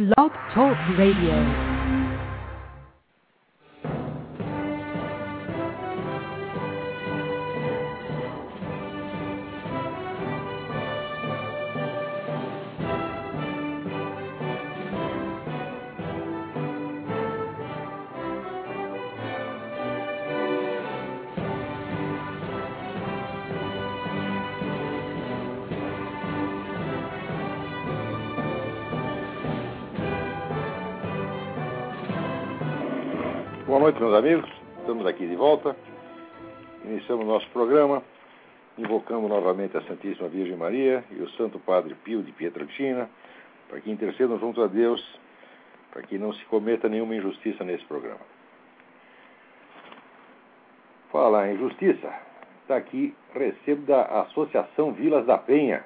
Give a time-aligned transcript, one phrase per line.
[0.00, 1.69] Blog Talk Radio.
[33.90, 34.50] Noite, meus amigos.
[34.78, 35.74] Estamos aqui de volta.
[36.84, 38.02] Iniciamos nosso programa,
[38.78, 43.10] invocando novamente a Santíssima Virgem Maria e o Santo Padre Pio de Pietrelcina,
[43.68, 45.02] para que intercedam junto a Deus,
[45.90, 48.20] para que não se cometa nenhuma injustiça nesse programa.
[51.10, 52.12] Falar em justiça,
[52.62, 55.82] está aqui, recebo da Associação Vilas da Penha,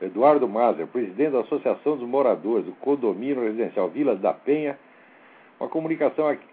[0.00, 4.78] Eduardo Mazer, presidente da Associação dos Moradores do Condomínio Residencial Vilas da Penha,
[5.58, 6.46] uma comunicação aqui,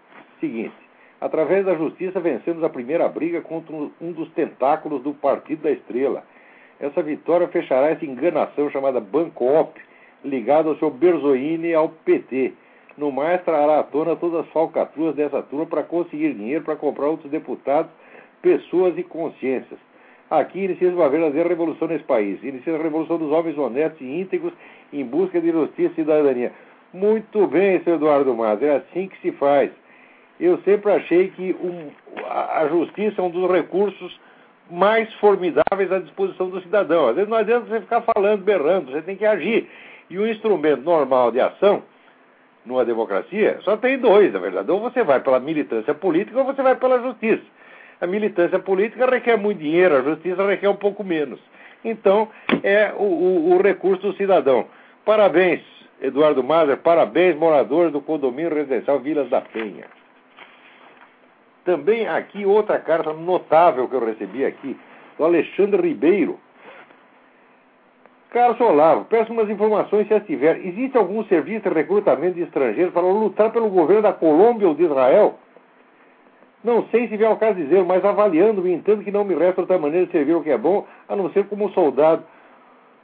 [0.44, 0.74] seguinte:
[1.20, 6.22] através da justiça vencemos a primeira briga contra um dos tentáculos do Partido da Estrela.
[6.78, 9.80] Essa vitória fechará essa enganação chamada Bancoop,
[10.24, 12.52] ligada ao seu Berzoini e ao PT.
[12.96, 17.06] No mais, trará à tona todas as falcatruas dessa turma para conseguir dinheiro para comprar
[17.06, 17.90] outros deputados,
[18.42, 19.78] pessoas e consciências.
[20.30, 22.42] Aqui inicia uma verdadeira revolução nesse país.
[22.42, 24.52] Inicia a revolução dos homens honestos e íntegros
[24.92, 26.52] em busca de justiça e cidadania.
[26.92, 29.70] Muito bem, seu Eduardo Maza, é assim que se faz.
[30.38, 31.90] Eu sempre achei que um,
[32.28, 34.18] a justiça é um dos recursos
[34.70, 37.08] mais formidáveis à disposição do cidadão.
[37.08, 39.68] Às vezes não adianta você ficar falando, berrando, você tem que agir.
[40.10, 41.82] E o instrumento normal de ação
[42.64, 44.70] numa democracia só tem dois, na verdade.
[44.70, 47.42] Ou você vai pela militância política ou você vai pela justiça.
[48.00, 51.40] A militância política requer muito dinheiro, a justiça requer um pouco menos.
[51.84, 52.28] Então,
[52.62, 54.66] é o, o, o recurso do cidadão.
[55.04, 55.60] Parabéns,
[56.00, 59.84] Eduardo Mazer, parabéns, moradores do condomínio residencial Vilas da Penha.
[61.64, 64.76] Também aqui outra carta notável que eu recebi aqui,
[65.16, 66.38] do Alexandre Ribeiro.
[68.30, 70.58] Carlos Olavo, peço umas informações se as tiver.
[70.66, 74.82] Existe algum serviço de recrutamento de estrangeiros para lutar pelo governo da Colômbia ou de
[74.82, 75.38] Israel?
[76.64, 79.78] Não sei se vier ao caso dizer, mas avaliando-me, entendo que não me resta outra
[79.78, 82.24] maneira de servir o que é bom, a não ser como soldado.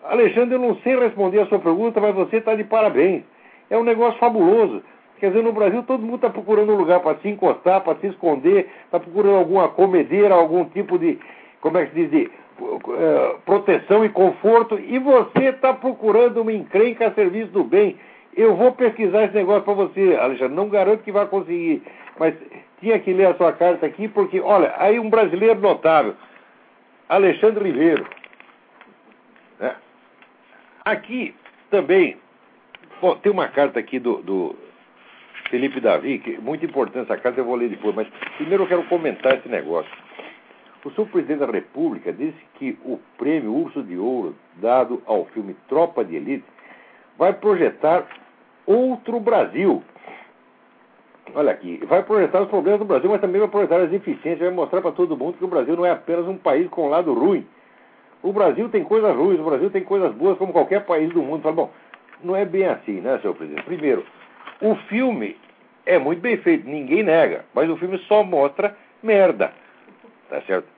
[0.03, 3.23] Alexandre, eu não sei responder a sua pergunta, mas você está de parabéns.
[3.69, 4.83] É um negócio fabuloso.
[5.21, 8.07] Quer dizer, no Brasil todo mundo está procurando um lugar para se encostar, para se
[8.07, 11.19] esconder, está procurando alguma comedeira, algum tipo de,
[11.61, 16.53] como é que se diz, de uh, proteção e conforto, e você está procurando uma
[16.53, 17.99] encrenca a serviço do bem.
[18.35, 20.55] Eu vou pesquisar esse negócio para você, Alexandre.
[20.55, 21.83] Não garanto que vai conseguir,
[22.19, 22.35] mas
[22.81, 26.15] tinha que ler a sua carta aqui, porque, olha, aí um brasileiro notável,
[27.11, 28.07] Alexandre Ribeiro.
[29.59, 29.75] Né?
[30.83, 31.35] Aqui
[31.71, 32.17] também,
[33.03, 34.70] bom, tem uma carta aqui do, do
[35.51, 38.07] Felipe Davi, que é muito importante essa carta, eu vou ler depois, mas
[38.37, 39.91] primeiro eu quero comentar esse negócio.
[40.85, 45.55] O senhor presidente da República disse que o prêmio Urso de Ouro, dado ao filme
[45.69, 46.45] Tropa de Elite,
[47.19, 48.07] vai projetar
[48.65, 49.83] outro Brasil.
[51.35, 54.51] Olha aqui, vai projetar os problemas do Brasil, mas também vai projetar as deficiências, vai
[54.51, 57.13] mostrar para todo mundo que o Brasil não é apenas um país com um lado
[57.13, 57.47] ruim.
[58.23, 61.43] O Brasil tem coisas ruins, o Brasil tem coisas boas, como qualquer país do mundo.
[61.43, 61.71] Fala, bom,
[62.23, 63.65] não é bem assim, né, senhor presidente?
[63.65, 64.05] Primeiro,
[64.61, 65.37] o filme
[65.87, 69.53] é muito bem feito, ninguém nega, mas o filme só mostra merda.
[70.29, 70.69] Tá certo?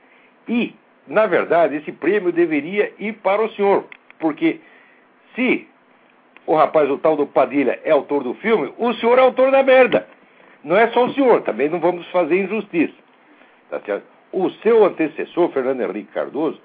[0.48, 0.75] E,
[1.06, 3.84] na verdade, esse prêmio deveria ir para o senhor,
[4.19, 4.60] porque
[5.34, 5.69] se
[6.47, 9.62] o rapaz, o tal do Padilha, é autor do filme, o senhor é autor da
[9.62, 10.06] merda.
[10.65, 12.94] Não é só o senhor, também não vamos fazer injustiça.
[13.71, 14.04] Tá certo?
[14.32, 16.60] O seu antecessor, Fernando Henrique Cardoso,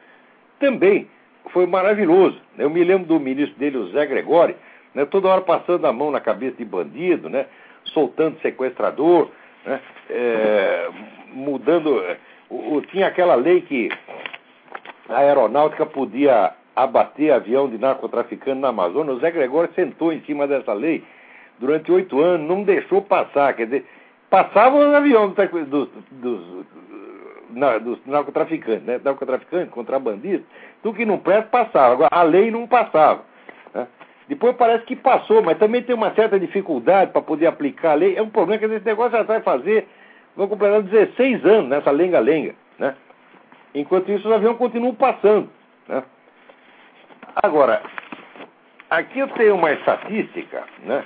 [0.60, 1.08] também
[1.50, 2.40] foi maravilhoso.
[2.58, 4.56] Eu me lembro do ministro dele, o Zé Gregori,
[4.98, 7.46] né, toda hora passando a mão na cabeça de bandido, né,
[7.94, 9.30] soltando sequestrador,
[9.64, 10.90] né, é,
[11.32, 12.04] mudando.
[12.50, 13.90] O, o, tinha aquela lei que
[15.08, 19.14] a aeronáutica podia abater avião de narcotraficante na Amazônia.
[19.14, 21.04] O Zé Gregório sentou em cima dessa lei
[21.60, 23.54] durante oito anos, não deixou passar.
[23.54, 23.86] Quer dizer,
[24.32, 25.32] passavam os aviões
[25.68, 26.66] dos, dos,
[27.84, 29.00] dos narcotraficantes, né?
[30.82, 31.94] Tudo que não presta passava.
[31.94, 33.22] Agora, a lei não passava.
[33.76, 33.88] Né?
[34.28, 38.18] Depois parece que passou, mas também tem uma certa dificuldade para poder aplicar a lei.
[38.18, 39.88] É um problema que esse negócio já vai fazer,
[40.36, 42.54] vão completar 16 anos nessa lenga-lenga.
[42.78, 42.94] Né?
[43.74, 45.50] Enquanto isso, os aviões continuam passando.
[45.88, 46.04] Né?
[47.42, 47.82] Agora,
[48.90, 51.06] aqui eu tenho uma estatística, né,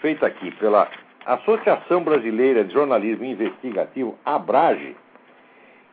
[0.00, 0.88] feita aqui pela
[1.26, 4.96] Associação Brasileira de Jornalismo Investigativo, ABRAGE,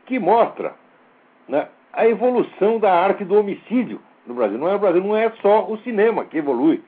[0.05, 0.73] que mostra
[1.47, 3.99] né, a evolução da arte do homicídio
[4.29, 4.57] no Brasil.
[4.57, 6.81] Não é o Brasil, não é só o cinema que evolui.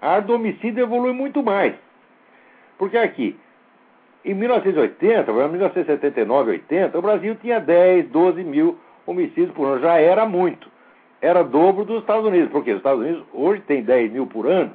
[0.00, 1.74] A área do homicídio evolui muito mais.
[2.78, 3.38] Porque aqui,
[4.24, 9.80] em 1980, 1979, 80, o Brasil tinha 10, 12 mil homicídios por ano.
[9.80, 10.68] Já era muito.
[11.20, 14.72] Era dobro dos Estados Unidos, porque os Estados Unidos hoje tem 10 mil por ano,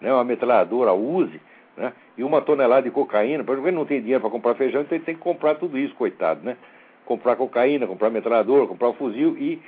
[0.00, 1.38] né, uma metralhadora Uzi,
[1.76, 4.96] né, e uma tonelada de cocaína, porque ele não tem dinheiro para comprar feijão, então
[4.96, 6.56] ele tem que comprar tudo isso, coitado, né?
[7.04, 9.62] Comprar cocaína, comprar metralhadora, comprar um fuzil e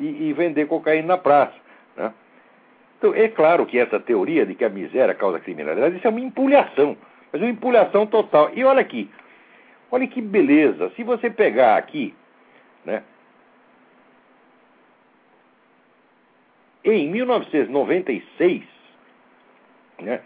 [0.00, 1.54] e, e vender cocaína na praça.
[1.96, 2.12] Né?
[2.98, 6.20] Então, é claro que essa teoria de que a miséria causa criminalidade, isso é uma
[6.20, 6.96] empulhação,
[7.32, 8.50] mas uma empulhação total.
[8.54, 9.08] E olha aqui,
[9.90, 12.14] olha que beleza, se você pegar aqui,
[12.84, 13.02] né,
[16.82, 18.64] em 1996,
[20.00, 20.20] né,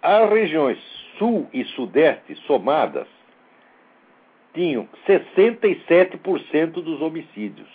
[0.00, 0.78] as regiões
[1.18, 3.06] sul e sudeste somadas
[4.54, 7.68] tinham 67% dos homicídios.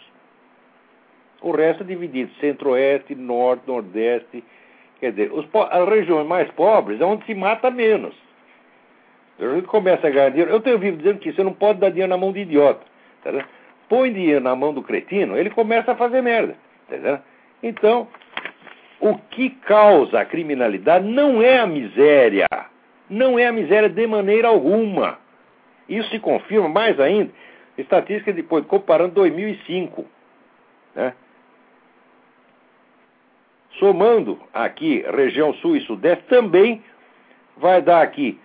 [1.42, 4.44] O resto é dividido centro-oeste, norte, nordeste.
[5.00, 8.16] Quer dizer, os, as regiões mais pobres é onde se mata menos.
[9.40, 10.52] A gente começa a ganhar dinheiro.
[10.52, 12.82] Eu tenho ouvido dizendo que você não pode dar dinheiro na mão de idiota.
[13.24, 13.32] Tá
[13.90, 16.56] Põe dinheiro na mão do cretino, ele começa a fazer merda.
[16.90, 17.22] Tá
[17.62, 18.08] então,
[19.00, 22.48] o que causa a criminalidade não é a miséria.
[23.10, 25.20] Não é a miséria de maneira alguma.
[25.88, 27.32] Isso se confirma mais ainda,
[27.78, 30.06] estatística depois, comparando 2005.
[30.96, 31.14] Né?
[33.80, 36.82] Somando aqui região sul e sudeste, também
[37.58, 38.40] vai dar aqui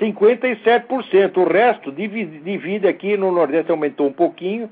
[0.00, 1.36] 57%.
[1.36, 4.70] O resto divide, divide aqui no Nordeste aumentou um pouquinho,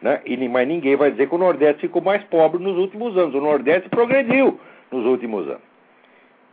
[0.00, 0.20] né?
[0.24, 3.34] e mais ninguém vai dizer que o Nordeste ficou mais pobre nos últimos anos.
[3.34, 4.58] O Nordeste progrediu
[4.90, 5.62] nos últimos anos.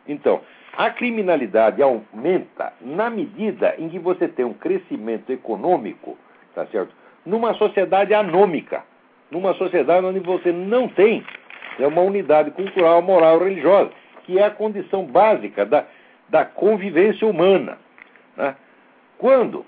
[0.08, 0.42] Então,
[0.80, 6.18] a criminalidade aumenta na medida em que você tem um crescimento econômico,
[6.56, 6.96] tá certo?
[7.26, 8.82] Numa sociedade anômica,
[9.30, 11.22] numa sociedade onde você não tem
[11.78, 13.92] é uma unidade cultural, moral, religiosa,
[14.24, 15.86] que é a condição básica da,
[16.30, 17.78] da convivência humana.
[18.38, 18.56] Né?
[19.18, 19.66] Quando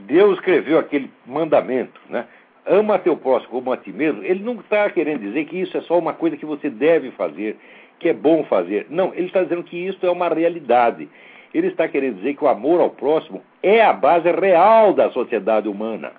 [0.00, 2.26] Deus escreveu aquele mandamento, né?
[2.66, 5.80] ama teu próximo como a ti mesmo, ele não está querendo dizer que isso é
[5.80, 7.56] só uma coisa que você deve fazer
[7.98, 8.86] que é bom fazer.
[8.90, 11.08] Não, ele está dizendo que isso é uma realidade.
[11.54, 15.68] Ele está querendo dizer que o amor ao próximo é a base real da sociedade
[15.68, 16.12] humana.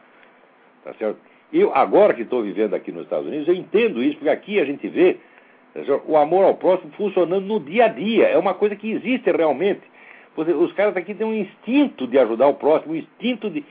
[0.84, 1.20] Tá certo?
[1.54, 4.66] Eu, agora que estou vivendo aqui nos Estados Unidos, eu entendo isso, porque aqui a
[4.66, 5.18] gente vê
[5.74, 8.28] tá o amor ao próximo funcionando no dia a dia.
[8.28, 9.82] É uma coisa que existe realmente.
[10.36, 13.64] Os caras aqui têm um instinto de ajudar o próximo, um instinto de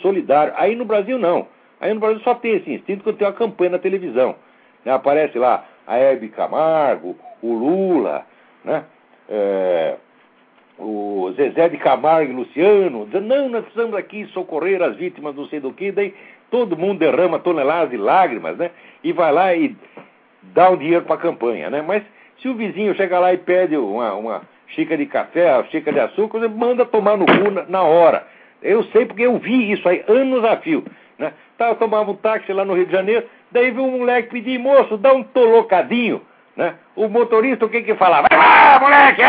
[0.00, 0.52] solidário.
[0.56, 1.46] Aí no Brasil, não.
[1.80, 4.36] Aí no Brasil só tem esse instinto quando tem uma campanha na televisão.
[4.84, 4.92] Né?
[4.92, 8.24] Aparece lá a Hebe Camargo, o Lula,
[8.64, 8.84] né?
[9.28, 9.96] É,
[10.78, 15.46] o Zezé de Camargo e Luciano, dizendo, não, nós precisamos aqui socorrer as vítimas não
[15.46, 16.14] sei do que, daí
[16.50, 18.70] todo mundo derrama toneladas de lágrimas, né?
[19.02, 19.76] E vai lá e
[20.42, 21.82] dá um dinheiro para a campanha, né?
[21.82, 22.02] Mas
[22.40, 26.00] se o vizinho chega lá e pede uma, uma xícara de café, uma xícara de
[26.00, 28.26] açúcar, você manda tomar no cu na, na hora.
[28.60, 30.84] Eu sei porque eu vi isso aí anos a fio.
[31.18, 31.32] Né?
[31.56, 34.58] Tá, eu tomava um táxi lá no Rio de Janeiro, daí viu um moleque pedir,
[34.58, 36.22] moço, dá um tolocadinho.
[36.56, 36.74] Né?
[36.96, 38.28] O motorista, o que que falava?
[38.30, 39.22] Vai lá, moleque!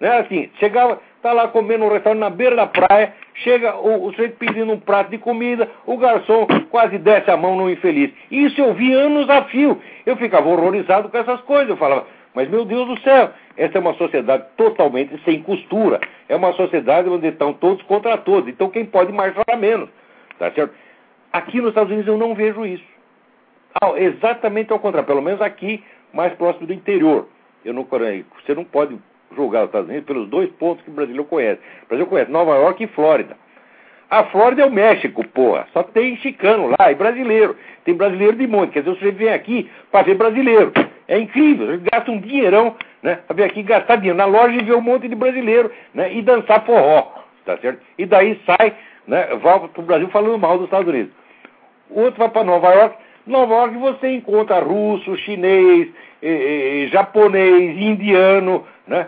[0.00, 0.18] Né?
[0.18, 4.36] Assim, chegava, tá lá comendo um restaurante na beira da praia, chega o, o sujeito
[4.36, 8.12] pedindo um prato de comida, o garçom quase desce a mão no infeliz.
[8.30, 9.80] Isso eu vi anos a fio.
[10.04, 11.70] Eu ficava horrorizado com essas coisas.
[11.70, 16.00] Eu falava, Mas, meu Deus do céu, essa é uma sociedade totalmente sem costura.
[16.28, 18.48] É uma sociedade onde estão todos contra todos.
[18.48, 19.88] Então, quem pode marchar menos.
[20.38, 20.74] Tá certo?
[21.34, 22.84] Aqui nos Estados Unidos eu não vejo isso.
[23.82, 25.04] Ah, exatamente ao contrário.
[25.04, 27.26] Pelo menos aqui, mais próximo do interior.
[27.64, 28.96] Eu não, você não pode
[29.34, 31.60] julgar os Estados Unidos pelos dois pontos que o brasileiro conhece.
[31.82, 33.36] O Brasil conhece Nova York e Flórida.
[34.08, 35.66] A Flórida é o México, porra.
[35.72, 37.56] Só tem chicano lá e brasileiro.
[37.84, 38.70] Tem brasileiro de monte.
[38.70, 40.72] Quer dizer, você vem aqui para ver brasileiro.
[41.08, 41.66] É incrível.
[41.66, 43.16] Você gasta um dinheirão, né?
[43.26, 46.14] Pra vir aqui gastar dinheiro na loja e ver um monte de brasileiro, né?
[46.14, 47.10] E dançar forró,
[47.44, 47.80] tá certo?
[47.98, 48.72] E daí sai,
[49.04, 49.34] né?
[49.42, 51.23] Volta pro Brasil falando mal dos Estados Unidos.
[51.94, 52.96] Outro vai para Nova York.
[53.26, 55.88] Nova York você encontra russo, chinês,
[56.22, 59.06] eh, eh, japonês, indiano, né?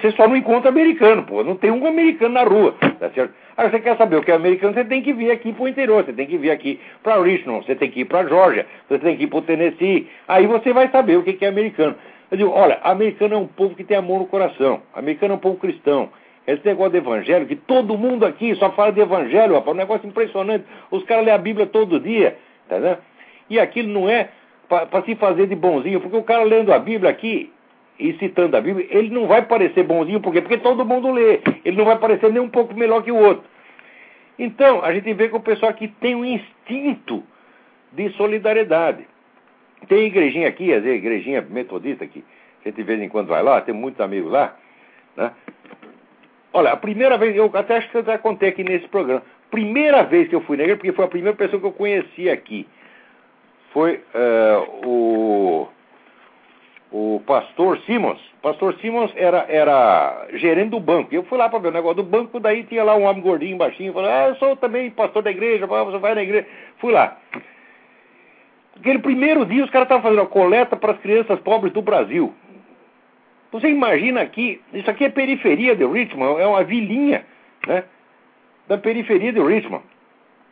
[0.00, 1.44] Você só não encontra americano, pô.
[1.44, 3.34] Não tem um americano na rua, tá certo?
[3.56, 5.68] Aí você quer saber o que é americano, você tem que vir aqui para o
[5.68, 8.98] interior, você tem que vir aqui para Richmond, você tem que ir para Georgia, você
[8.98, 10.08] tem que ir para o Tennessee.
[10.28, 11.94] Aí você vai saber o que é americano.
[12.30, 14.82] Eu digo, olha, americano é um povo que tem amor no coração.
[14.94, 16.10] Americano é um povo cristão.
[16.46, 20.08] Esse negócio de evangelho, que todo mundo aqui só fala de evangelho, rapaz, um negócio
[20.08, 20.64] impressionante.
[20.90, 22.38] Os caras lêem a Bíblia todo dia,
[22.68, 22.98] tá vendo?
[23.50, 24.28] E aquilo não é
[24.68, 27.52] para se fazer de bonzinho, porque o cara lendo a Bíblia aqui,
[27.98, 30.40] e citando a Bíblia, ele não vai parecer bonzinho, por quê?
[30.40, 31.40] Porque todo mundo lê.
[31.64, 33.44] Ele não vai parecer nem um pouco melhor que o outro.
[34.38, 37.24] Então, a gente vê que o pessoal aqui tem um instinto
[37.92, 39.06] de solidariedade.
[39.88, 42.22] Tem igrejinha aqui, vezes, igrejinha metodista aqui.
[42.60, 44.56] A gente de vez em quando vai lá, tem muitos amigos lá.
[45.16, 45.32] Né?
[46.56, 49.22] Olha, a primeira vez, eu até acho que já contei aqui nesse programa.
[49.50, 52.30] Primeira vez que eu fui na igreja, porque foi a primeira pessoa que eu conheci
[52.30, 52.66] aqui.
[53.74, 55.68] Foi uh, o
[56.90, 58.18] o pastor Simons.
[58.38, 61.14] O pastor Simons era, era gerente do banco.
[61.14, 63.58] Eu fui lá para ver o negócio do banco, daí tinha lá um homem gordinho,
[63.58, 66.46] baixinho, falou, ah, eu sou também pastor da igreja, você vai na igreja.
[66.78, 67.18] Fui lá.
[68.78, 72.32] Aquele primeiro dia os caras estavam fazendo a coleta para as crianças pobres do Brasil.
[73.56, 77.24] Você imagina aqui, isso aqui é periferia de Richmond, é uma vilinha,
[77.66, 77.84] né?
[78.68, 79.82] Da periferia de Richmond.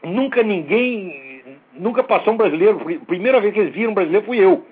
[0.02, 1.42] Nunca ninguém,
[1.74, 4.66] nunca passou um brasileiro, primeira vez que eles viram um brasileiro fui eu,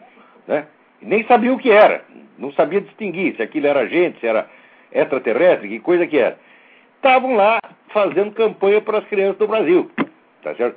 [0.49, 0.67] né?
[1.03, 2.05] nem sabia o que era,
[2.39, 4.49] não sabia distinguir se aquilo era gente, se era
[4.91, 6.39] extraterrestre, que coisa que era.
[6.97, 9.91] Estavam lá fazendo campanha para as crianças do Brasil.
[10.43, 10.77] Tá certo?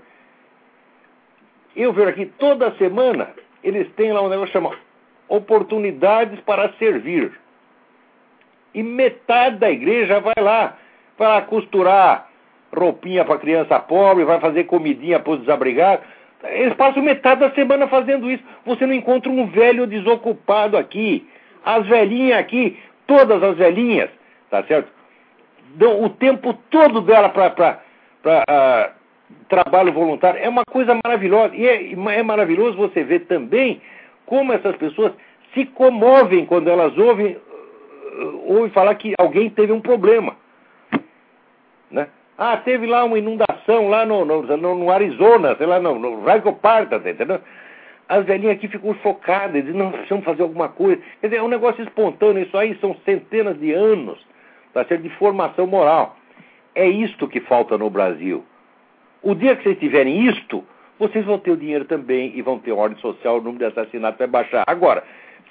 [1.74, 3.30] Eu vejo aqui toda semana,
[3.64, 4.78] eles têm lá um negócio chamado
[5.30, 7.45] Oportunidades para Servir.
[8.76, 10.76] E metade da igreja vai lá,
[11.18, 12.30] lá costurar
[12.76, 16.06] roupinha para criança pobre, vai fazer comidinha para os desabrigados.
[16.44, 18.44] Eles passam metade da semana fazendo isso.
[18.66, 21.26] Você não encontra um velho desocupado aqui.
[21.64, 22.78] As velhinhas aqui,
[23.08, 24.10] todas as velhinhas,
[24.52, 24.90] tá certo?
[25.76, 27.80] Dão o tempo todo dela para
[28.26, 28.92] uh,
[29.48, 30.40] trabalho voluntário.
[30.44, 31.56] É uma coisa maravilhosa.
[31.56, 33.82] E é, é maravilhoso você ver também
[34.26, 35.14] como essas pessoas
[35.54, 37.38] se comovem quando elas ouvem,
[38.16, 40.36] uh, ouvem falar que alguém teve um problema.
[41.92, 42.08] Né?
[42.38, 46.54] Ah, teve lá uma inundação lá no, no, no Arizona, sei lá, no, no Rico
[46.54, 47.40] Park, tá entendeu?
[48.08, 51.02] As velhinhas aqui ficam chocadas, dizem, não, precisamos fazer alguma coisa.
[51.22, 54.20] Quer dizer, é um negócio espontâneo, isso aí são centenas de anos
[54.76, 55.02] tá certo?
[55.02, 56.18] de formação moral.
[56.76, 58.44] É isto que falta no Brasil.
[59.24, 60.64] O dia que vocês tiverem isto,
[61.00, 64.20] vocês vão ter o dinheiro também e vão ter ordem social, o número de assassinatos
[64.20, 64.66] vai baixar.
[64.68, 65.04] Agora,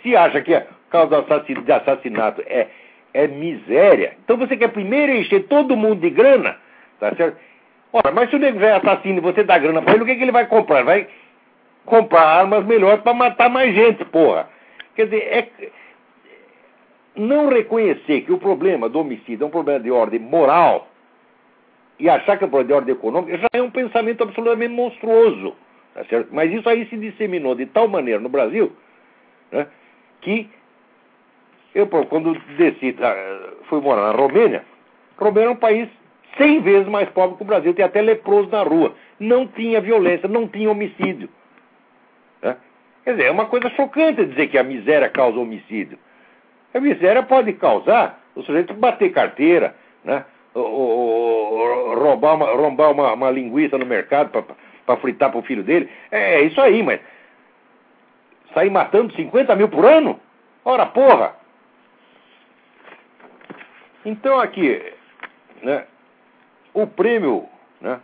[0.04, 2.68] se acha que a causa de assassinato é,
[3.12, 6.62] é miséria, então você quer primeiro encher todo mundo de grana
[6.98, 7.38] Tá certo?
[7.92, 10.16] Ora, mas se o nego é assassino e você dá grana pra ele, o que,
[10.16, 10.82] que ele vai comprar?
[10.82, 11.06] Vai
[11.84, 14.48] comprar armas melhores para matar mais gente, porra.
[14.96, 15.48] Quer dizer, é
[17.14, 20.88] não reconhecer que o problema do homicídio é um problema de ordem moral
[21.98, 25.54] e achar que é um problema de ordem econômica já é um pensamento absolutamente monstruoso.
[25.94, 26.28] Tá certo?
[26.32, 28.72] Mas isso aí se disseminou de tal maneira no Brasil
[29.52, 29.68] né,
[30.24, 30.50] que
[31.74, 33.14] eu, quando desci, tá,
[33.68, 34.64] fui morar na Romênia,
[35.18, 35.88] Romênia é um país
[36.38, 38.94] 100 vezes mais pobre que o Brasil, tem até leproso na rua.
[39.20, 41.28] Não tinha violência, não tinha homicídio.
[42.42, 42.56] Né?
[43.04, 45.98] Quer dizer, é uma coisa chocante dizer que a miséria causa homicídio.
[46.72, 50.24] A miséria pode causar o sujeito bater carteira, né?
[50.54, 54.30] ou, ou, roubar, uma, roubar uma, uma linguiça no mercado
[54.84, 55.88] para fritar para o filho dele.
[56.10, 57.00] É, é isso aí, mas
[58.54, 60.18] sair matando 50 mil por ano?
[60.64, 61.36] Ora, porra!
[64.04, 64.92] Então aqui,
[65.62, 65.86] né,
[66.72, 67.48] o prêmio,
[67.80, 68.00] né?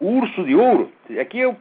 [0.00, 1.56] Urso de ouro, aqui eu,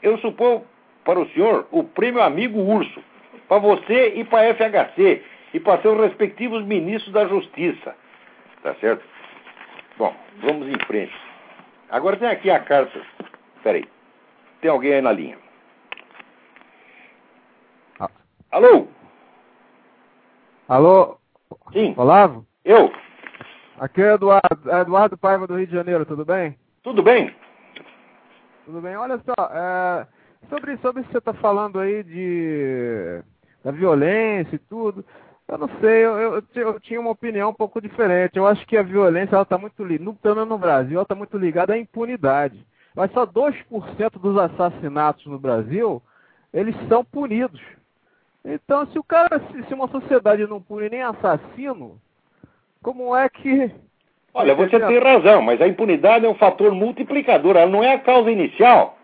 [0.00, 0.64] eu suponho
[1.04, 3.02] para o senhor o prêmio Amigo Urso,
[3.48, 5.22] para você e para a FHC,
[5.52, 7.96] e para seus respectivos ministros da Justiça.
[8.62, 9.04] Tá certo?
[9.98, 11.14] Bom, vamos em frente.
[11.90, 13.00] Agora tem aqui a carta.
[13.56, 13.93] Espera aí.
[14.64, 15.36] Tem alguém aí na linha.
[18.50, 18.88] Alô?
[20.66, 21.18] Alô?
[21.70, 21.92] Sim.
[21.98, 22.46] Olavo?
[22.64, 22.90] Eu?
[23.78, 26.56] Aqui é Eduardo, é Eduardo Paiva do Rio de Janeiro, tudo bem?
[26.82, 27.36] Tudo bem?
[28.64, 28.96] Tudo bem.
[28.96, 30.06] Olha só, é,
[30.48, 33.22] sobre, sobre o que você está falando aí de
[33.62, 35.04] da violência e tudo,
[35.46, 38.38] eu não sei, eu, eu, eu, tinha uma opinião um pouco diferente.
[38.38, 41.14] Eu acho que a violência, ela está muito, no, pelo menos no Brasil, ela está
[41.14, 42.66] muito ligada à impunidade.
[42.94, 46.00] Mas só 2% dos assassinatos no Brasil,
[46.52, 47.60] eles são punidos.
[48.44, 51.98] Então, se o cara, se, uma sociedade não pune nem assassino,
[52.82, 53.70] como é que.
[54.32, 57.98] Olha, você tem razão, mas a impunidade é um fator multiplicador, ela não é a
[57.98, 58.98] causa inicial.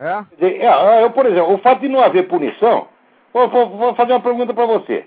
[0.00, 0.24] É?
[0.40, 2.88] é eu, por exemplo, o fato de não haver punição.
[3.32, 5.06] Vou, vou, vou fazer uma pergunta para você.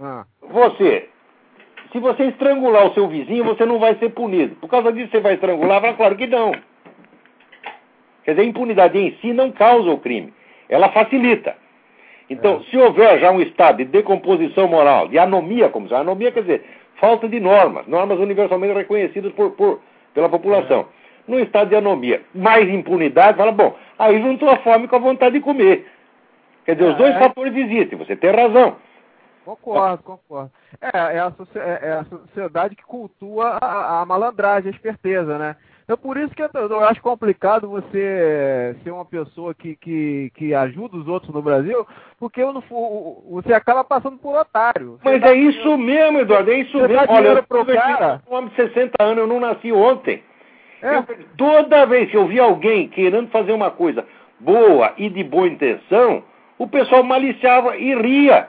[0.00, 0.24] Ah.
[0.42, 1.08] Você,
[1.92, 4.56] se você estrangular o seu vizinho, você não vai ser punido.
[4.56, 5.96] Por causa disso, você vai estrangular?
[5.96, 6.52] Claro que não.
[8.26, 10.34] Quer dizer, a impunidade em si não causa o crime,
[10.68, 11.54] ela facilita.
[12.28, 12.70] Então, é.
[12.70, 16.64] se houver já um estado de decomposição moral, de anomia, como se anomia quer dizer
[16.96, 19.80] falta de normas, normas universalmente reconhecidas por, por
[20.12, 20.80] pela população.
[20.80, 21.30] É.
[21.30, 25.34] No estado de anomia, mais impunidade, fala, bom, aí juntou a fome com a vontade
[25.34, 25.86] de comer.
[26.64, 27.18] Quer dizer, os dois é.
[27.18, 28.76] fatores existem, você tem razão.
[29.44, 30.50] Concordo, concordo.
[30.80, 35.56] É, é a, é, é a sociedade que cultua a, a, malandragem, a esperteza, né?
[35.86, 40.52] Então por isso que eu, eu, acho complicado você ser uma pessoa que, que, que
[40.52, 41.86] ajuda os outros no Brasil,
[42.18, 42.60] porque eu não,
[43.30, 44.98] você acaba passando por otário.
[45.04, 47.06] Mas é isso mesmo, Eduardo, é isso mesmo.
[47.08, 48.20] Olha, eu pro cara...
[48.28, 50.24] um homem de 60 anos, eu não nasci ontem.
[50.82, 50.96] É.
[50.96, 51.04] Eu,
[51.36, 54.04] toda vez que eu vi alguém querendo fazer uma coisa
[54.40, 56.24] boa e de boa intenção,
[56.58, 58.48] o pessoal maliciava e ria.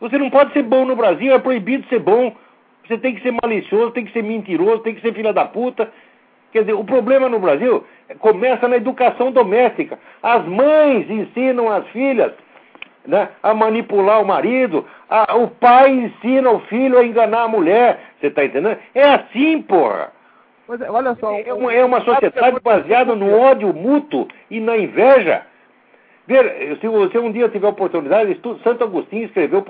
[0.00, 2.34] Você não pode ser bom no Brasil, é proibido ser bom.
[2.92, 5.90] Você tem que ser malicioso, tem que ser mentiroso, tem que ser filha da puta.
[6.52, 7.82] Quer dizer, o problema no Brasil
[8.18, 9.98] começa na educação doméstica.
[10.22, 12.32] As mães ensinam as filhas
[13.06, 17.98] né, a manipular o marido, a, o pai ensina o filho a enganar a mulher.
[18.20, 18.76] Você está entendendo?
[18.94, 20.12] É assim, porra.
[20.68, 25.46] Mas, olha só, é, uma, é uma sociedade baseada no ódio mútuo e na inveja.
[26.26, 29.62] Ver, se você um dia tiver oportunidade, Santo Agostinho escreveu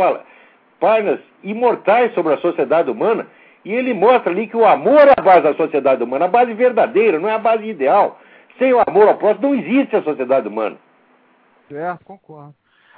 [0.83, 3.29] páginas imortais sobre a sociedade humana
[3.64, 6.53] e ele mostra ali que o amor é a base da sociedade humana, a base
[6.53, 8.18] verdadeira, não é a base ideal.
[8.59, 10.77] Sem o amor ao próximo não existe a sociedade humana.
[11.68, 12.53] Certo, concordo.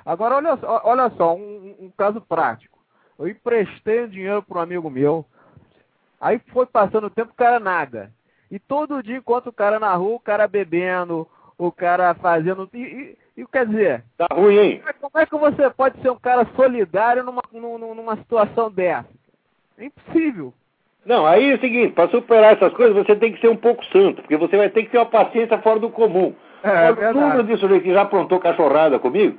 [0.07, 2.79] Agora, olha, olha só, um, um caso prático.
[3.19, 5.27] Eu emprestei dinheiro para um amigo meu,
[6.19, 8.11] aí foi passando o tempo, o cara nada.
[8.51, 12.69] E todo dia, enquanto o cara na rua, o cara bebendo, o cara fazendo.
[12.75, 14.05] E, e quer dizer.
[14.17, 14.83] Tá ruim, hein?
[15.01, 19.09] Como é que você pode ser um cara solidário numa, numa situação dessa?
[19.79, 20.53] É impossível.
[21.05, 23.85] Não, aí é o seguinte, para superar essas coisas você tem que ser um pouco
[23.87, 26.35] santo, porque você vai ter que ter uma paciência fora do comum.
[26.63, 29.39] É, o número de sujeito que já aprontou cachorrada comigo,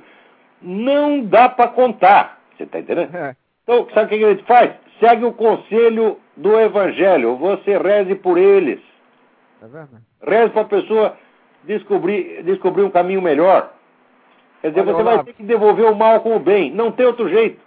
[0.62, 2.38] não dá para contar.
[2.56, 3.14] Você está entendendo?
[3.14, 3.34] É.
[3.64, 4.74] Então, sabe o que a gente faz?
[5.00, 7.36] Segue o conselho do Evangelho.
[7.36, 8.80] Você reze por eles.
[9.60, 10.02] É verdade.
[10.22, 11.16] Reze para a pessoa
[11.66, 13.72] descobrir, descobrir um caminho melhor.
[14.60, 15.16] Quer dizer, Olha, você Olavo.
[15.16, 16.70] vai ter que devolver o mal com o bem.
[16.70, 17.60] Não tem outro jeito.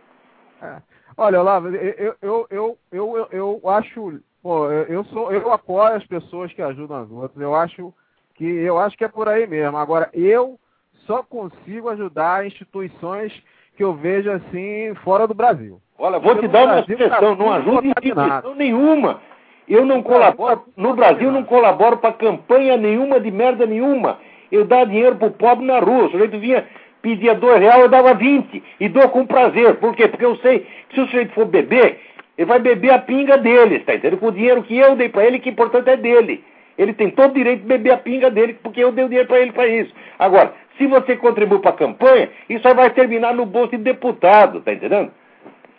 [0.62, 0.78] É.
[1.16, 4.20] Olha, Olavo, eu, eu, eu, eu, eu, acho.
[4.42, 7.42] Pô, eu, sou, eu apoio as pessoas que ajudam as outras.
[7.42, 7.94] Eu acho
[8.36, 9.78] que eu acho que é por aí mesmo.
[9.78, 10.58] Agora, eu
[11.06, 13.34] só consigo ajudar instituições
[13.76, 15.82] que eu vejo assim fora do Brasil.
[15.98, 19.22] Olha, vou Porque te dar uma sugestão, não ajuda instituição nenhuma.
[19.70, 24.18] Eu não colaboro, no Brasil não colaboro para campanha nenhuma de merda nenhuma.
[24.52, 26.06] Eu dava dinheiro pro pobre na rua.
[26.06, 26.66] O sujeito vinha,
[27.04, 28.64] pedia dois reais, eu dava vinte.
[28.80, 29.76] E dou com prazer.
[29.76, 30.08] Por quê?
[30.08, 32.00] Porque eu sei que se o sujeito for beber,
[32.36, 34.20] ele vai beber a pinga dele, tá entendendo?
[34.20, 36.44] Com o dinheiro que eu dei para ele, que importante é dele.
[36.76, 39.28] Ele tem todo o direito de beber a pinga dele, porque eu dei o dinheiro
[39.28, 39.94] para ele para isso.
[40.18, 44.62] Agora, se você contribui para a campanha, isso aí vai terminar no bolso de deputado,
[44.62, 45.12] tá entendendo?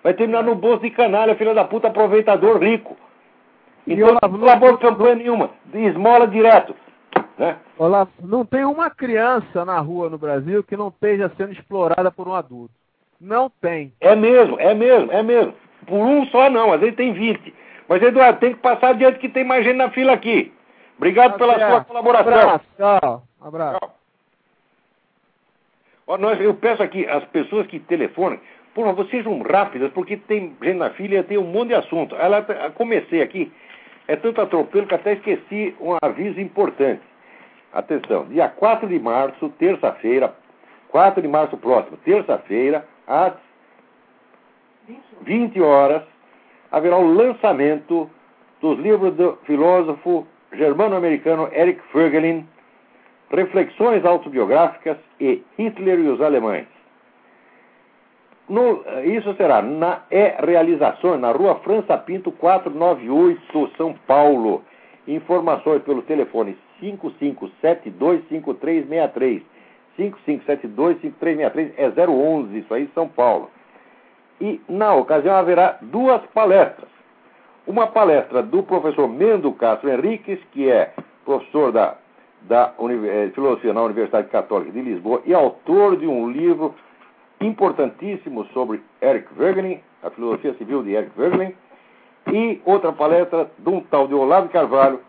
[0.04, 2.96] Vai terminar no bolso de canalha, filho da puta, aproveitador rico.
[3.86, 6.74] Então eu, não colaboro campanha nenhuma, esmola direto.
[7.38, 7.56] Né?
[7.78, 12.28] Olá, não tem uma criança na rua no Brasil que não esteja sendo explorada por
[12.28, 12.74] um adulto.
[13.20, 13.92] Não tem.
[14.00, 15.54] É mesmo, é mesmo, é mesmo.
[15.86, 17.54] Por um só não, às vezes tem 20.
[17.88, 20.52] Mas, Eduardo, tem que passar adiante que tem mais gente na fila aqui.
[20.96, 21.70] Obrigado tá pela certo.
[21.70, 22.32] sua colaboração.
[22.32, 23.22] Abraço, tchau.
[23.40, 23.78] Abraço.
[23.78, 23.94] Tchau.
[26.06, 28.38] Ó, nós, eu peço aqui às pessoas que telefonem,
[28.74, 32.14] por favor, sejam rápidas, porque tem gente na fila e tem um monte de assunto.
[32.16, 32.42] Ela,
[32.74, 33.50] comecei aqui
[34.10, 37.00] é tanto atropelo que até esqueci um aviso importante.
[37.72, 40.34] Atenção, dia 4 de março, terça-feira,
[40.88, 43.34] 4 de março próximo, terça-feira, às
[45.22, 46.02] 20 horas,
[46.72, 48.10] haverá o lançamento
[48.60, 52.44] dos livros do filósofo germano-americano Eric Voegelin,
[53.30, 56.66] Reflexões Autobiográficas e Hitler e os Alemães.
[58.50, 64.64] No, isso será na realização na Rua França Pinto 498, São Paulo.
[65.06, 69.42] Informações pelo telefone 55725363.
[69.98, 73.48] 55725363 é 011, isso aí, São Paulo.
[74.40, 76.90] E na ocasião haverá duas palestras.
[77.66, 80.92] Uma palestra do professor Mendo Castro Henriques, que é
[81.24, 81.94] professor da,
[82.42, 86.74] da eh, Filosofia na Universidade Católica de Lisboa e autor de um livro
[87.40, 91.54] importantíssimo sobre Eric Wegelin, a filosofia civil de Eric Wegelin,
[92.32, 95.00] e outra palestra de um tal de Olavo Carvalho,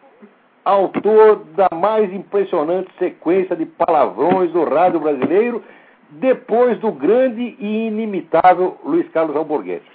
[0.63, 5.63] autor da mais impressionante sequência de palavrões do rádio brasileiro,
[6.11, 9.89] depois do grande e inimitável Luiz Carlos Alborguete.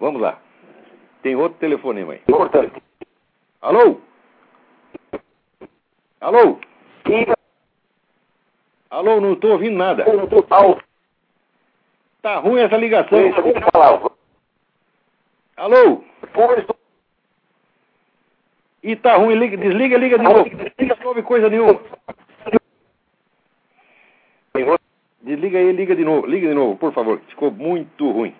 [0.00, 0.38] Vamos lá.
[1.22, 2.20] Tem outro telefonema aí.
[2.28, 2.82] Importante.
[3.60, 4.00] Alô?
[6.20, 6.58] Alô?
[8.90, 10.04] Alô, não estou ouvindo nada.
[12.22, 13.18] Tá ruim essa ligação.
[15.56, 16.04] Alô?
[18.82, 20.48] E tá ruim, liga, desliga, liga de novo.
[21.00, 21.80] Não ouve coisa nenhuma.
[25.20, 27.20] Desliga aí, liga de novo, liga de novo, por favor.
[27.28, 28.34] Ficou muito ruim.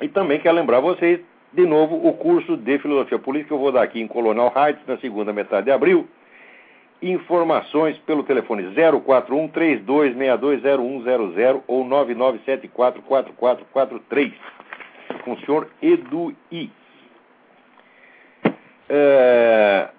[0.00, 1.20] E também quero lembrar vocês,
[1.52, 4.84] de novo, o curso de Filosofia Política que eu vou dar aqui em Colonel Heights,
[4.86, 6.08] na segunda metade de abril.
[7.04, 8.64] Informações pelo telefone
[9.04, 14.32] 041 32620100 ou 99744443
[15.22, 16.70] com o senhor Eduí.
[18.88, 19.90] É...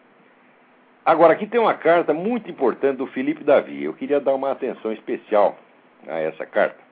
[1.05, 3.83] Agora, aqui tem uma carta muito importante do Felipe Davi.
[3.83, 5.55] Eu queria dar uma atenção especial
[6.07, 6.83] a essa carta.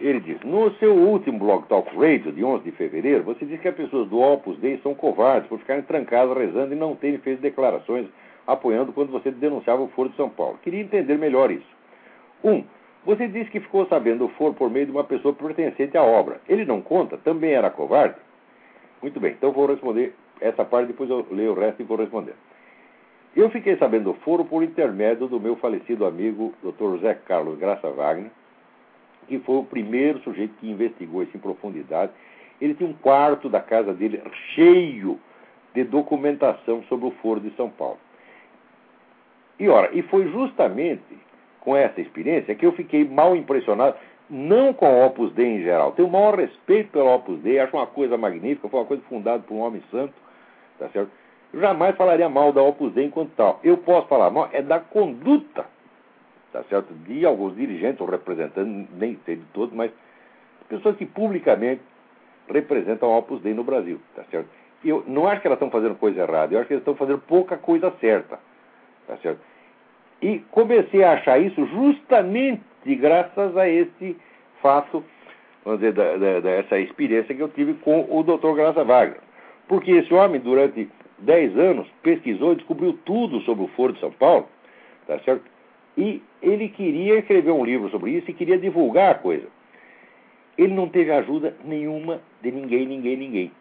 [0.00, 3.68] Ele diz: No seu último Blog Talk Radio, de 11 de fevereiro, você disse que
[3.68, 7.40] as pessoas do Opus Dei são covardes por ficarem trancadas rezando e não terem feito
[7.40, 8.06] declarações
[8.46, 10.58] apoiando quando você denunciava o Foro de São Paulo.
[10.62, 11.66] Queria entender melhor isso.
[12.42, 12.64] Um,
[13.04, 16.40] você disse que ficou sabendo do Foro por meio de uma pessoa pertencente à obra.
[16.48, 17.16] Ele não conta?
[17.18, 18.16] Também era covarde?
[19.02, 22.34] Muito bem, então vou responder essa parte, depois eu leio o resto e vou responder.
[23.36, 26.96] Eu fiquei sabendo do foro por intermédio do meu falecido amigo Dr.
[26.96, 28.30] José Carlos Graça Wagner,
[29.26, 32.12] que foi o primeiro sujeito que investigou isso em profundidade.
[32.60, 34.22] Ele tinha um quarto da casa dele
[34.54, 35.18] cheio
[35.74, 37.98] de documentação sobre o foro de São Paulo.
[39.58, 41.02] E ora, e foi justamente
[41.60, 43.96] com essa experiência que eu fiquei mal impressionado,
[44.28, 45.92] não com o Opus Dei em geral.
[45.92, 49.42] Tenho o maior respeito pelo Opus Dei, acho uma coisa magnífica, foi uma coisa fundada
[49.42, 50.14] por um homem santo,
[50.78, 51.10] tá certo?
[51.52, 53.60] Eu jamais falaria mal da Opus Dei enquanto tal.
[53.62, 55.64] Eu posso falar mal é da conduta,
[56.52, 56.92] tá certo?
[56.92, 59.90] De alguns dirigentes ou representantes, nem sei de todos, mas
[60.68, 61.82] pessoas que publicamente
[62.48, 64.48] representam a Opus Dei no Brasil, tá certo?
[64.84, 67.20] Eu não acho que elas estão fazendo coisa errada, eu acho que elas estão fazendo
[67.20, 68.38] pouca coisa certa,
[69.06, 69.40] tá certo?
[70.22, 72.62] E comecei a achar isso justamente
[72.96, 74.16] graças a esse
[74.60, 75.04] fato,
[75.64, 78.54] vamos dizer, da, da, dessa experiência que eu tive com o Dr.
[78.54, 79.20] Graça Wagner.
[79.68, 80.88] Porque esse homem, durante
[81.18, 84.48] 10 anos, pesquisou e descobriu tudo sobre o Foro de São Paulo,
[85.06, 85.44] tá certo?
[85.96, 89.46] E ele queria escrever um livro sobre isso e queria divulgar a coisa.
[90.58, 93.52] Ele não teve ajuda nenhuma de ninguém, ninguém, ninguém.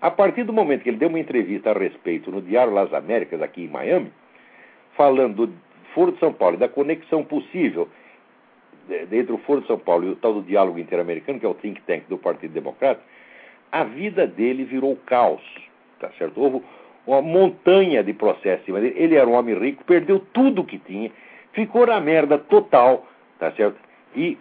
[0.00, 3.40] A partir do momento que ele deu uma entrevista a respeito no Diário Las Américas,
[3.40, 4.10] aqui em Miami,
[4.96, 5.52] falando do
[5.94, 7.88] Foro de São Paulo da conexão possível
[9.10, 11.54] entre o Foro de São Paulo e o tal do Diálogo Interamericano, que é o
[11.54, 13.00] think tank do Partido Democrata,
[13.72, 15.42] a vida dele virou caos,
[15.98, 16.40] tá certo?
[16.40, 16.62] Houve
[17.06, 18.68] uma montanha de processos.
[18.68, 21.10] Ele era um homem rico, perdeu tudo que tinha,
[21.52, 23.06] ficou na merda total,
[23.38, 23.76] tá certo?
[24.14, 24.38] E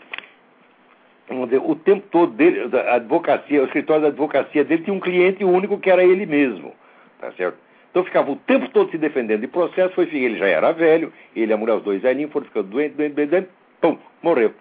[1.28, 5.44] dizer, o tempo todo dele, a advocacia, o escritório da advocacia dele tinha um cliente
[5.44, 6.74] único que era ele mesmo,
[7.20, 7.58] tá certo?
[7.96, 11.50] Então ficava o tempo todo se defendendo de processo, foi ele já era velho, ele
[11.50, 14.54] e a mulher, os dois velhinhos, foram ficando doentes, doentes, doentes, pum, morreu.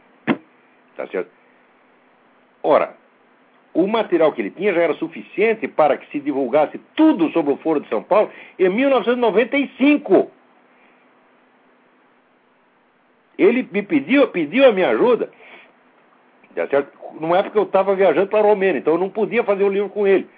[0.96, 1.28] Tá certo?
[2.62, 2.94] Ora,
[3.74, 7.56] o material que ele tinha já era suficiente para que se divulgasse tudo sobre o
[7.56, 10.30] Foro de São Paulo em 1995.
[13.36, 15.28] Ele me pediu, pediu a minha ajuda,
[16.54, 16.96] tá certo?
[17.18, 19.70] numa época eu estava viajando para a Romênia, então eu não podia fazer o um
[19.70, 20.28] livro com ele.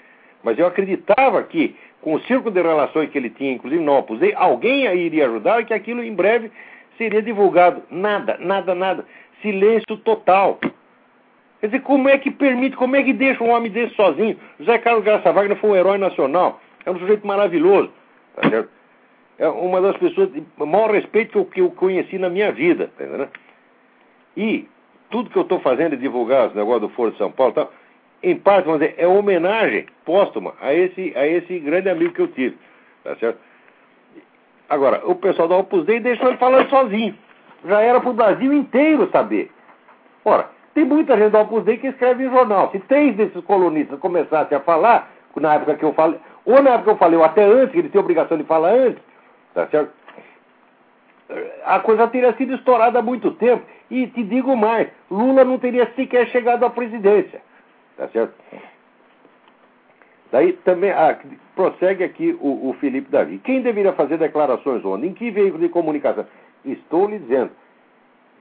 [0.43, 4.19] Mas eu acreditava que, com o círculo de relações que ele tinha, inclusive no Opus
[4.19, 6.51] Dei, alguém aí iria ajudar e que aquilo em breve
[6.97, 7.83] seria divulgado.
[7.91, 9.05] Nada, nada, nada.
[9.43, 10.59] Silêncio total.
[11.61, 14.37] Quer dizer, como é que permite, como é que deixa um homem desse sozinho?
[14.59, 16.61] José Carlos Graça Wagner foi um herói nacional.
[16.85, 17.91] É um sujeito maravilhoso.
[18.37, 18.71] Tá certo?
[19.39, 22.91] É uma das pessoas de maior respeito que eu, conheci na minha vida.
[22.97, 23.29] Tá?
[24.37, 24.69] E
[25.11, 27.73] tudo que eu estou fazendo é divulgar os negócios do Foro de São Paulo tal,
[28.27, 32.27] em parte, vamos dizer, é homenagem póstuma a esse, a esse grande amigo que eu
[32.29, 32.59] tive.
[33.05, 33.39] Tá certo?
[34.69, 37.15] Agora, o pessoal da Opus Dei deixou ele falando sozinho.
[37.65, 39.49] já era para o Brasil inteiro saber.
[40.25, 42.69] Ora, tem muita gente do Opus Dei que escreve em jornal.
[42.73, 46.85] Se três desses colunistas começassem a falar, na época que eu falei, ou na época
[46.85, 49.01] que eu falei, ou até antes, que eles têm obrigação de falar antes,
[49.55, 49.93] tá certo?
[51.65, 53.65] A coisa teria sido estourada há muito tempo.
[53.89, 57.41] E te digo mais, Lula não teria sequer chegado à presidência.
[57.97, 58.35] Tá certo?
[60.31, 61.19] Daí também ah,
[61.55, 63.39] prossegue aqui o, o, Felipe Davi.
[63.39, 65.07] Quem deveria fazer declarações onde?
[65.07, 66.27] Em que veículo de comunicação?
[66.65, 67.51] Estou lhe dizendo.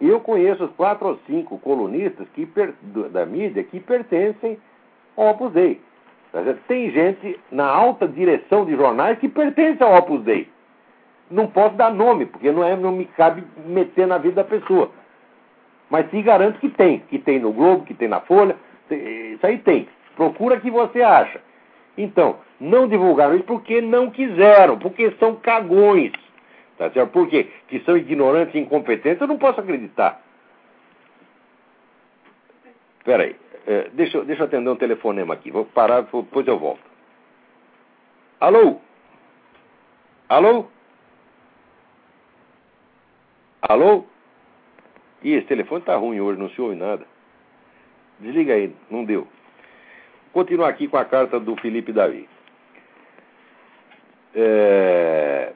[0.02, 2.48] Eu conheço os quatro ou cinco colunistas que,
[3.12, 4.58] da mídia que pertencem
[5.15, 5.80] ao Opus Dei.
[6.34, 10.50] Tá Tem gente na alta direção de jornais que pertence ao Opus Dei.
[11.32, 14.91] Não posso dar nome, porque não, é, não me cabe meter na vida da pessoa.
[15.89, 17.00] Mas te garanto que tem.
[17.00, 18.58] Que tem no Globo, que tem na Folha.
[18.91, 19.88] Isso aí tem.
[20.15, 21.41] Procura que você acha.
[21.98, 26.12] Então, não divulgaram isso porque não quiseram, porque são cagões.
[26.78, 27.12] Tá certo?
[27.12, 27.50] Por quê?
[27.67, 30.21] Que são ignorantes e incompetentes, eu não posso acreditar.
[33.00, 33.36] Espera aí.
[33.67, 35.52] É, deixa, deixa eu atender um telefonema aqui.
[35.52, 36.84] Vou parar, depois eu volto.
[38.39, 38.80] Alô?
[40.28, 40.67] Alô?
[43.62, 44.06] Alô?
[45.24, 47.06] Ih, esse telefone tá ruim hoje, não se ouve nada.
[48.19, 49.28] Desliga aí, não deu.
[50.34, 52.28] Continuar aqui com a carta do Felipe Davi.
[54.36, 55.54] É...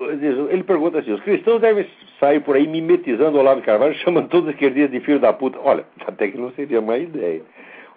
[0.00, 1.86] Ele pergunta assim: os cristãos devem
[2.20, 5.58] sair por aí mimetizando Olavo Carvalho, chamando todos os esquerdistas de filho da puta.
[5.62, 7.42] Olha, até que não seria má ideia.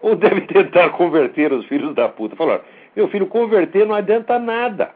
[0.02, 2.36] Ou deve tentar converter os filhos da puta.
[2.36, 2.64] Falaram,
[2.96, 4.92] meu filho, converter não adianta nada.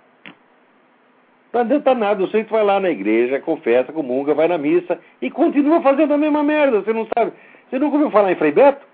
[1.54, 5.30] Não adianta nada, o sujeito vai lá na igreja, confessa, comunga, vai na missa e
[5.30, 6.82] continua fazendo a mesma merda.
[6.82, 7.32] Você não sabe.
[7.70, 8.86] Você nunca ouviu falar em Frei Beto?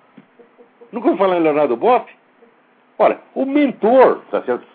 [0.92, 2.06] Nunca ouviu falar em Leonardo Boff?
[2.98, 4.66] Olha, o mentor, tá certo?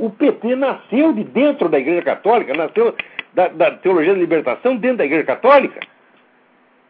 [0.00, 2.94] o PT nasceu de dentro da Igreja Católica, nasceu
[3.34, 5.78] da, da, teologia da libertação dentro da Igreja Católica.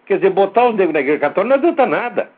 [0.07, 2.31] Quer dizer, botar os negros na Igreja Católica não adianta nada.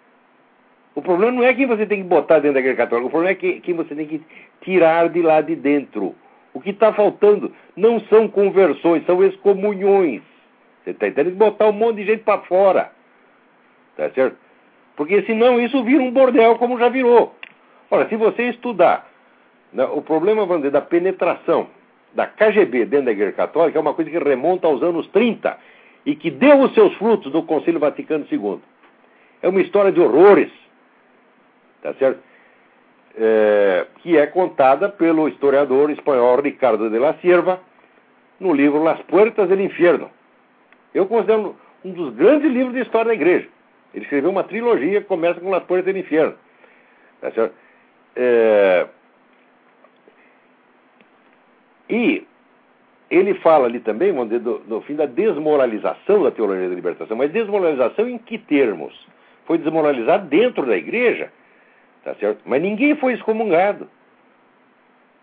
[0.94, 3.32] O problema não é quem você tem que botar dentro da Igreja Católica, o problema
[3.32, 4.22] é que, quem você tem que
[4.62, 6.14] tirar de lá de dentro.
[6.54, 10.22] O que está faltando não são conversões, são excomunhões.
[10.82, 11.36] Você está entendendo?
[11.36, 12.92] Botar um monte de gente para fora.
[13.96, 14.36] Tá certo?
[14.96, 17.34] Porque senão isso vira um bordel como já virou.
[17.90, 19.08] Ora, se você estudar
[19.72, 21.68] né, o problema, vamos dizer, da penetração
[22.14, 25.58] da KGB dentro da Igreja Católica é uma coisa que remonta aos anos 30
[26.04, 28.60] e que deu os seus frutos no Concílio Vaticano II.
[29.40, 30.50] É uma história de horrores,
[31.82, 32.20] tá certo?
[33.14, 37.60] É, que é contada pelo historiador espanhol Ricardo de la Sierva
[38.40, 40.10] no livro Las Puertas del Infierno.
[40.94, 43.46] Eu considero um dos grandes livros de história da igreja.
[43.92, 46.34] Ele escreveu uma trilogia que começa com Las Puertas del Infierno.
[47.20, 47.50] Tá?
[48.16, 48.86] É,
[51.88, 52.26] e
[53.10, 57.16] ele fala ali também, vamos dizer, do, do, fim da desmoralização da teologia da libertação.
[57.16, 59.06] Mas desmoralização em que termos?
[59.44, 61.30] Foi desmoralizado dentro da igreja,
[62.04, 62.40] tá certo?
[62.44, 63.88] Mas ninguém foi excomungado.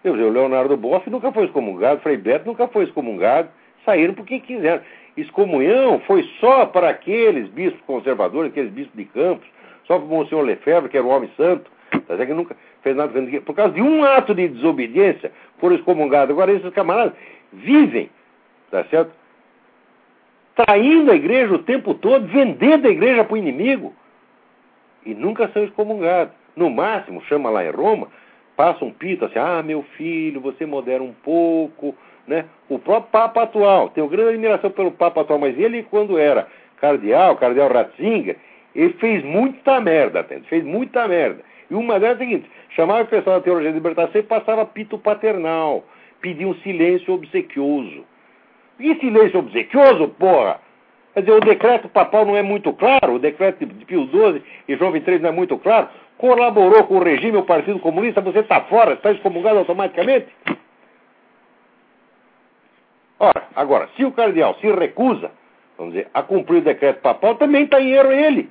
[0.04, 3.50] Eu, o Leonardo Boff nunca foi excomungado, Frei Beto nunca foi excomungado,
[3.86, 4.82] saíram porque quiseram.
[5.18, 9.48] Excomunhão foi só para aqueles bispos conservadores, aqueles bispos de campos,
[9.86, 12.28] só para o Monsenhor Lefebvre, que era um homem santo, tá certo?
[12.28, 13.12] que nunca fez nada
[13.42, 16.32] por causa de um ato de desobediência, foram excomungados.
[16.32, 17.14] Agora, esses camaradas
[17.52, 18.10] vivem,
[18.72, 19.12] tá certo?
[20.56, 23.94] Traindo a igreja o tempo todo, vendendo a igreja para o inimigo.
[25.06, 26.34] E nunca são excomungados.
[26.56, 28.08] No máximo, chama lá em Roma,
[28.56, 31.96] passa um pito assim, ah, meu filho, você modera um pouco,
[32.28, 32.46] né?
[32.68, 36.48] O próprio Papa atual, tenho grande admiração pelo Papa atual, mas ele, quando era
[36.80, 38.38] cardeal, cardeal Ratzinger,
[38.76, 41.42] ele fez muita merda, fez muita merda.
[41.70, 44.66] E uma delas é a seguinte: chamava o pessoal da teologia da libertação e passava
[44.66, 45.84] pito paternal,
[46.22, 48.06] pedia um silêncio obsequioso.
[48.80, 50.60] E silêncio obsequioso, porra?
[51.14, 54.76] Quer dizer, o decreto papal não é muito claro, o decreto de Pio XII e
[54.76, 55.90] João XXIII não é muito claro.
[56.20, 60.28] Colaborou com o regime o Partido Comunista, você está fora, está excomungado automaticamente?
[63.18, 65.32] Ora, agora, se o cardeal se recusa,
[65.78, 68.50] vamos dizer, a cumprir o decreto papal, também está em erro ele.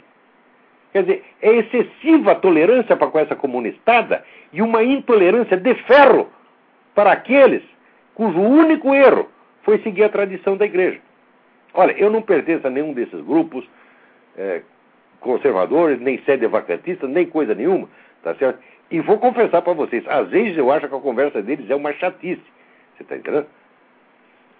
[0.94, 6.30] Quer dizer, é excessiva a tolerância para com essa comunistada e uma intolerância de ferro
[6.94, 7.62] para aqueles
[8.14, 9.28] cujo único erro
[9.62, 11.00] foi seguir a tradição da igreja.
[11.74, 13.68] Olha, eu não pertenço a nenhum desses grupos
[14.38, 14.62] é,
[15.20, 17.88] conservadores, nem sede vacantista, nem coisa nenhuma,
[18.22, 18.58] tá certo?
[18.90, 21.92] E vou confessar para vocês, às vezes eu acho que a conversa deles é uma
[21.92, 22.42] chatice,
[22.96, 23.46] você está entendendo?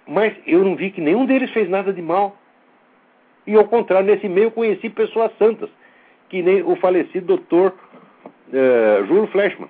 [0.07, 2.37] Mas eu não vi que nenhum deles fez nada de mal.
[3.47, 5.69] E ao contrário, nesse meio eu conheci pessoas santas
[6.29, 7.75] que nem o falecido doutor
[8.49, 9.69] uh, Júlio Fleshman.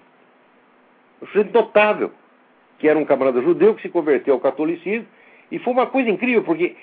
[1.22, 2.12] Um sujeito notável,
[2.78, 5.06] que era um camarada judeu que se converteu ao catolicismo
[5.50, 6.76] E foi uma coisa incrível, porque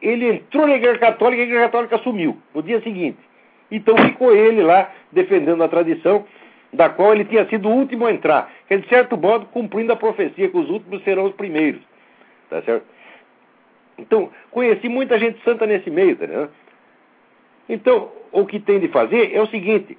[0.00, 3.18] ele entrou na Igreja Católica e a Igreja Católica sumiu no dia seguinte.
[3.70, 6.24] Então ficou ele lá defendendo a tradição
[6.72, 9.92] da qual ele tinha sido o último a entrar, que é de certo modo cumprindo
[9.92, 11.80] a profecia que os últimos serão os primeiros.
[12.50, 12.86] Tá certo?
[13.98, 16.48] Então, conheci muita gente santa nesse meio, tá né?
[17.68, 19.98] Então, o que tem de fazer é o seguinte: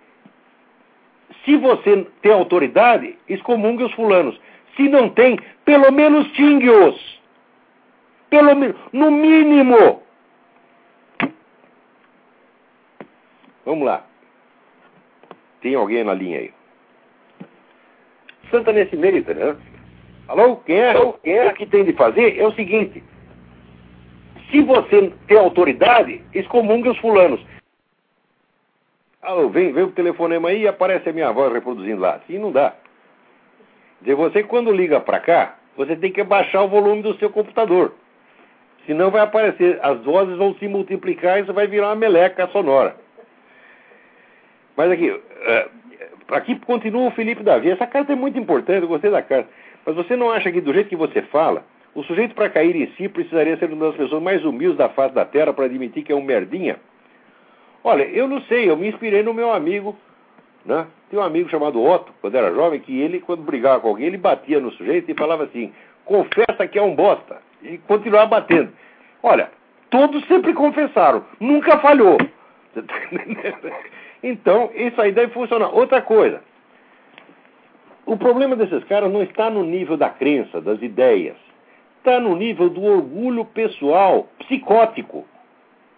[1.43, 4.39] se você tem autoridade, excomungue os fulanos.
[4.75, 7.18] Se não tem, pelo menos xingue-os.
[8.29, 10.03] Pelo menos, no mínimo.
[13.65, 14.03] Vamos lá.
[15.61, 16.53] Tem alguém na linha aí?
[18.49, 19.55] Santa nesse mérito, né?
[20.27, 20.57] Alô?
[20.57, 20.91] Quem é?
[20.91, 21.13] Alô?
[21.13, 21.47] Quem é?
[21.47, 23.03] O que tem de fazer é o seguinte:
[24.49, 27.39] se você tem autoridade, excomungue os fulanos.
[29.21, 32.15] Alô, vem, vem o telefonema aí e aparece a minha voz reproduzindo lá.
[32.15, 32.73] Assim não dá.
[34.01, 37.93] Dizer, você quando liga para cá, você tem que baixar o volume do seu computador.
[38.89, 42.95] Senão vai aparecer, as vozes vão se multiplicar e isso vai virar uma meleca sonora.
[44.75, 45.69] Mas aqui, uh,
[46.29, 47.69] aqui continua o Felipe Davi.
[47.69, 49.47] Essa carta é muito importante, eu gostei da carta.
[49.85, 52.87] Mas você não acha que do jeito que você fala, o sujeito para cair em
[52.97, 56.11] si precisaria ser uma das pessoas mais humildes da face da terra para admitir que
[56.11, 56.77] é um merdinha?
[57.83, 59.95] Olha, eu não sei, eu me inspirei no meu amigo,
[60.65, 60.87] né?
[61.11, 64.17] Tem um amigo chamado Otto, quando era jovem, que ele, quando brigava com alguém, ele
[64.17, 65.71] batia no sujeito e falava assim,
[66.05, 67.48] confessa que é um bosta.
[67.61, 68.71] E continuava batendo.
[69.21, 69.49] Olha,
[69.89, 72.17] todos sempre confessaram, nunca falhou.
[74.21, 75.73] Então, isso aí deve funcionar.
[75.73, 76.41] Outra coisa,
[78.05, 81.37] o problema desses caras não está no nível da crença, das ideias.
[81.99, 85.25] Está no nível do orgulho pessoal, psicótico.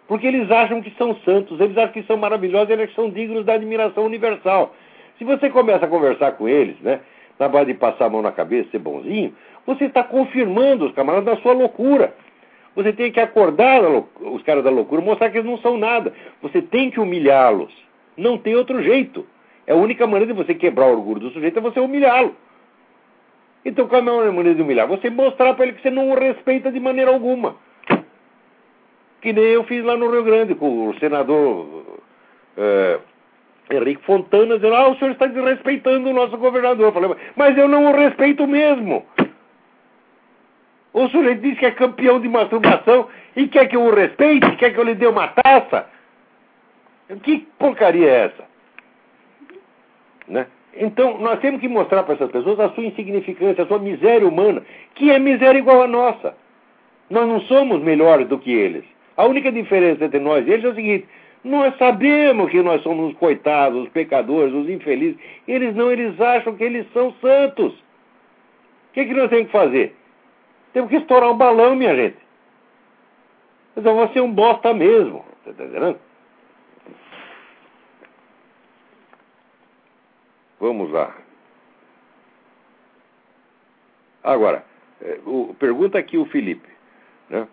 [0.07, 3.53] Porque eles acham que são santos, eles acham que são maravilhosos, eles são dignos da
[3.53, 4.75] admiração universal.
[5.17, 6.99] Se você começa a conversar com eles, né,
[7.39, 9.33] na base de passar a mão na cabeça ser bonzinho,
[9.65, 12.13] você está confirmando os camaradas da sua loucura.
[12.75, 16.13] Você tem que acordar os caras da loucura, mostrar que eles não são nada.
[16.41, 17.73] Você tem que humilhá-los.
[18.15, 19.25] Não tem outro jeito.
[19.67, 22.35] É a única maneira de você quebrar o orgulho do sujeito é você humilhá-lo.
[23.63, 24.87] Então qual é a maneira de humilhar?
[24.87, 27.55] Você mostrar para ele que você não o respeita de maneira alguma.
[29.21, 31.99] Que nem eu fiz lá no Rio Grande com o senador
[32.57, 32.99] é,
[33.69, 36.87] Henrique Fontana, dizendo: Ah, o senhor está desrespeitando o nosso governador.
[36.87, 39.05] Eu falei, mas eu não o respeito mesmo.
[40.93, 44.73] O sujeito diz que é campeão de masturbação e quer que eu o respeite, quer
[44.73, 45.87] que eu lhe dê uma taça.
[47.23, 48.43] Que porcaria é essa?
[50.27, 50.47] Né?
[50.75, 54.63] Então, nós temos que mostrar para essas pessoas a sua insignificância, a sua miséria humana,
[54.95, 56.35] que é miséria igual a nossa.
[57.09, 58.83] Nós não somos melhores do que eles.
[59.17, 61.05] A única diferença entre nós e eles é o seguinte:
[61.43, 65.17] nós sabemos que nós somos os coitados, os pecadores, os infelizes.
[65.47, 67.73] Eles não, eles acham que eles são santos.
[67.73, 69.95] O que, que nós temos que fazer?
[70.73, 72.17] Temos que estourar o balão, minha gente.
[73.75, 75.25] Então você é um bosta mesmo.
[75.45, 75.99] Está entendendo?
[80.59, 81.15] Vamos lá.
[84.23, 84.63] Agora,
[85.01, 85.19] é,
[85.57, 86.69] pergunta aqui o Felipe.
[87.29, 87.47] Né?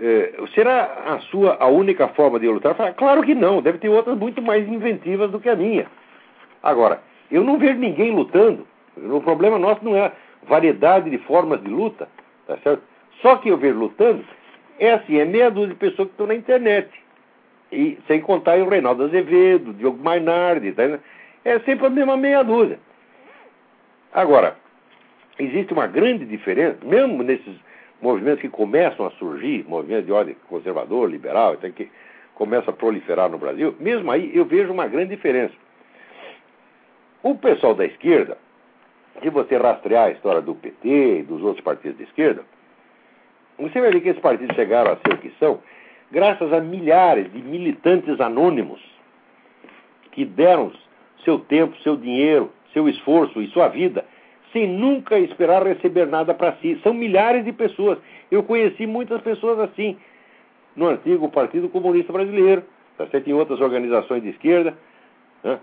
[0.00, 2.74] É, será a sua a única forma de lutar?
[2.74, 5.86] Fala, claro que não, deve ter outras muito mais inventivas do que a minha.
[6.62, 8.66] Agora, eu não vejo ninguém lutando.
[8.96, 10.10] O problema nosso não é
[10.44, 12.08] variedade de formas de luta,
[12.48, 12.82] tá certo?
[13.22, 14.24] Só que eu vejo lutando
[14.78, 16.88] é assim, é meia dúzia de pessoas que estão na internet.
[17.70, 20.98] E sem contar o Reinaldo Azevedo, Diogo Mainardi, tá?
[21.44, 22.78] é sempre a mesma meia dúzia.
[24.12, 24.56] Agora,
[25.38, 27.56] existe uma grande diferença, mesmo nesses
[28.00, 31.90] movimentos que começam a surgir, movimentos de ordem conservador, liberal, até que
[32.34, 35.54] começa a proliferar no Brasil, mesmo aí eu vejo uma grande diferença.
[37.22, 38.38] O pessoal da esquerda,
[39.20, 42.42] se você rastrear a história do PT e dos outros partidos de esquerda,
[43.58, 45.60] você vai ver que esses partidos chegaram a ser o que são
[46.10, 48.80] graças a milhares de militantes anônimos
[50.12, 50.72] que deram
[51.24, 54.04] seu tempo, seu dinheiro, seu esforço e sua vida
[54.52, 56.78] sem nunca esperar receber nada para si.
[56.82, 57.98] São milhares de pessoas.
[58.30, 59.96] Eu conheci muitas pessoas assim
[60.74, 62.62] no antigo Partido Comunista Brasileiro,
[62.96, 63.28] tá certo?
[63.28, 64.76] em outras organizações de esquerda.
[65.42, 65.58] Né?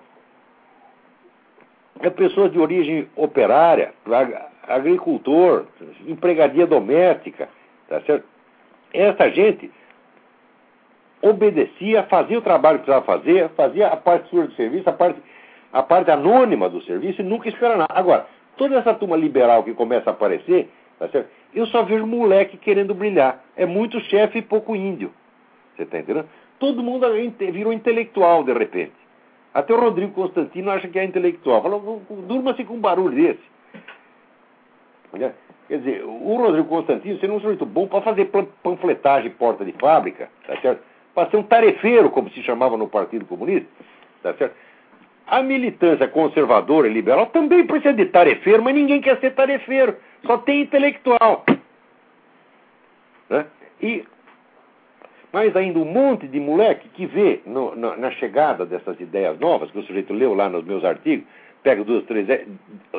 [2.05, 3.91] É pessoas de origem operária,
[4.67, 5.65] agricultor,
[6.05, 7.49] empregadia doméstica,
[7.89, 8.27] tá certo?
[8.93, 9.71] Essa gente
[11.19, 15.19] obedecia, fazia o trabalho que precisava fazer, fazia a parte sua do serviço, a parte,
[15.73, 17.91] a parte anônima do serviço e nunca espera nada.
[17.91, 21.09] Agora, toda essa turma liberal que começa a aparecer, tá
[21.55, 23.43] eu só vejo moleque querendo brilhar.
[23.57, 25.11] É muito chefe e pouco índio.
[25.75, 26.29] Você está entendendo?
[26.59, 27.07] Todo mundo
[27.51, 29.04] virou intelectual de repente.
[29.55, 31.61] Até o Rodrigo Constantino acha que é intelectual.
[31.61, 33.39] Falou, durma-se com um barulho desse.
[35.69, 38.29] Quer dizer, o Rodrigo Constantino seria um sujeito bom para fazer
[38.61, 40.83] panfletagem porta de fábrica, tá certo?
[41.13, 43.65] Para ser um tarefeiro, como se chamava no Partido Comunista,
[44.21, 44.57] tá certo?
[45.25, 49.95] A militância conservadora e liberal também precisa de tarefeiro, mas ninguém quer ser tarefeiro,
[50.25, 51.45] só tem intelectual.
[53.29, 53.45] Né?
[53.81, 54.03] E
[55.35, 59.69] mais ainda um monte de moleque que vê no, na, na, chegada dessas ideias novas,
[59.69, 61.25] que o sujeito leu lá nos meus artigos,
[61.61, 62.25] pega duas, três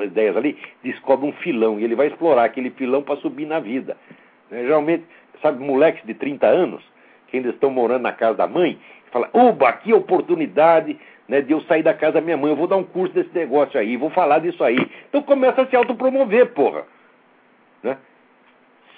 [0.04, 3.96] ideias ali, descobre um filão, e ele vai explorar aquele filão para subir na vida.
[4.50, 4.64] Né?
[4.64, 5.04] Geralmente,
[5.40, 6.84] sabe, moleques de 30 anos,
[7.28, 8.78] que ainda estão morando na casa da mãe,
[9.10, 12.66] fala, oba, é oportunidade né, de eu sair da casa da minha mãe, eu vou
[12.66, 14.76] dar um curso desse negócio aí, vou falar disso aí.
[15.08, 16.84] Então começa a se autopromover, porra.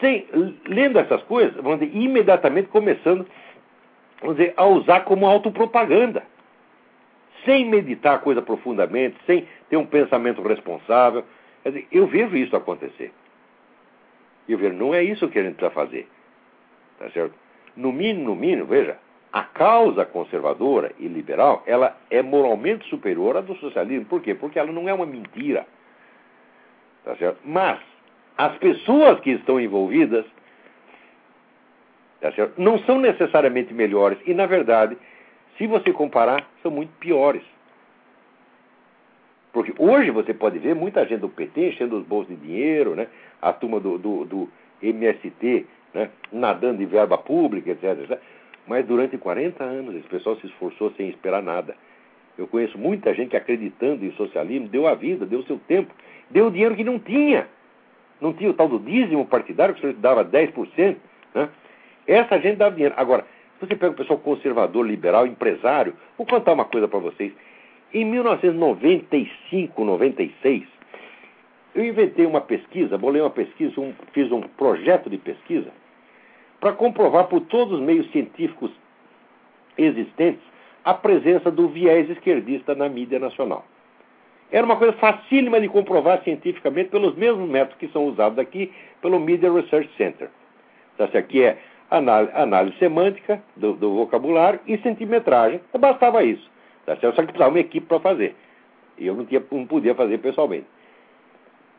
[0.01, 0.27] Sem,
[0.67, 3.27] lendo essas coisas, vamos dizer, imediatamente começando
[4.21, 6.23] vamos dizer, a usar como autopropaganda.
[7.45, 11.25] Sem meditar a coisa profundamente, sem ter um pensamento responsável.
[11.63, 13.13] Quer dizer, eu vejo isso acontecer.
[14.49, 16.09] Eu vejo, não é isso que a gente precisa fazer.
[16.99, 17.35] Tá certo?
[17.77, 18.99] No mínimo, no mínimo, veja,
[19.33, 24.07] a causa conservadora e liberal, ela é moralmente superior à do socialismo.
[24.07, 24.35] Por quê?
[24.35, 25.67] Porque ela não é uma mentira.
[27.05, 27.39] Tá certo?
[27.45, 27.79] Mas
[28.39, 30.25] as pessoas que estão envolvidas
[32.21, 34.17] tá não são necessariamente melhores.
[34.25, 34.97] E, na verdade,
[35.57, 37.43] se você comparar, são muito piores.
[39.53, 43.09] Porque hoje você pode ver muita gente do PT enchendo os bolsos de dinheiro, né?
[43.43, 44.49] a turma do, do, do
[44.81, 46.11] MST né?
[46.31, 48.21] nadando de verba pública, etc, etc.
[48.69, 51.75] Mas durante 40 anos esse pessoal se esforçou sem esperar nada.
[52.37, 55.93] Eu conheço muita gente que acreditando em socialismo deu a vida, deu seu tempo,
[56.31, 57.49] deu o dinheiro que não tinha.
[58.21, 60.97] Não tinha o tal do dízimo partidário que o senhor dava 10%.
[61.35, 61.49] Né?
[62.07, 62.95] Essa gente dava dinheiro.
[62.97, 63.25] Agora,
[63.59, 67.33] se você pega o pessoal conservador, liberal, empresário, vou contar uma coisa para vocês.
[67.93, 70.65] Em 1995, 96,
[71.75, 75.71] eu inventei uma pesquisa, bolei uma pesquisa, um, fiz um projeto de pesquisa
[76.61, 78.71] para comprovar por todos os meios científicos
[79.77, 80.43] existentes
[80.85, 83.65] a presença do viés esquerdista na mídia nacional.
[84.51, 88.73] Era uma coisa facílima de comprovar cientificamente pelos mesmos métodos que são usados aqui
[89.03, 90.31] pelo Media Research Center.
[90.97, 91.23] Certo?
[91.29, 91.59] Que é
[91.91, 95.61] análise, semântica do, do, vocabulário e centimetragem.
[95.69, 96.51] Então, bastava isso.
[96.87, 97.15] Tá certo?
[97.15, 98.35] Só que precisava uma equipe para fazer.
[98.97, 100.67] E eu não, tinha, não podia fazer pessoalmente.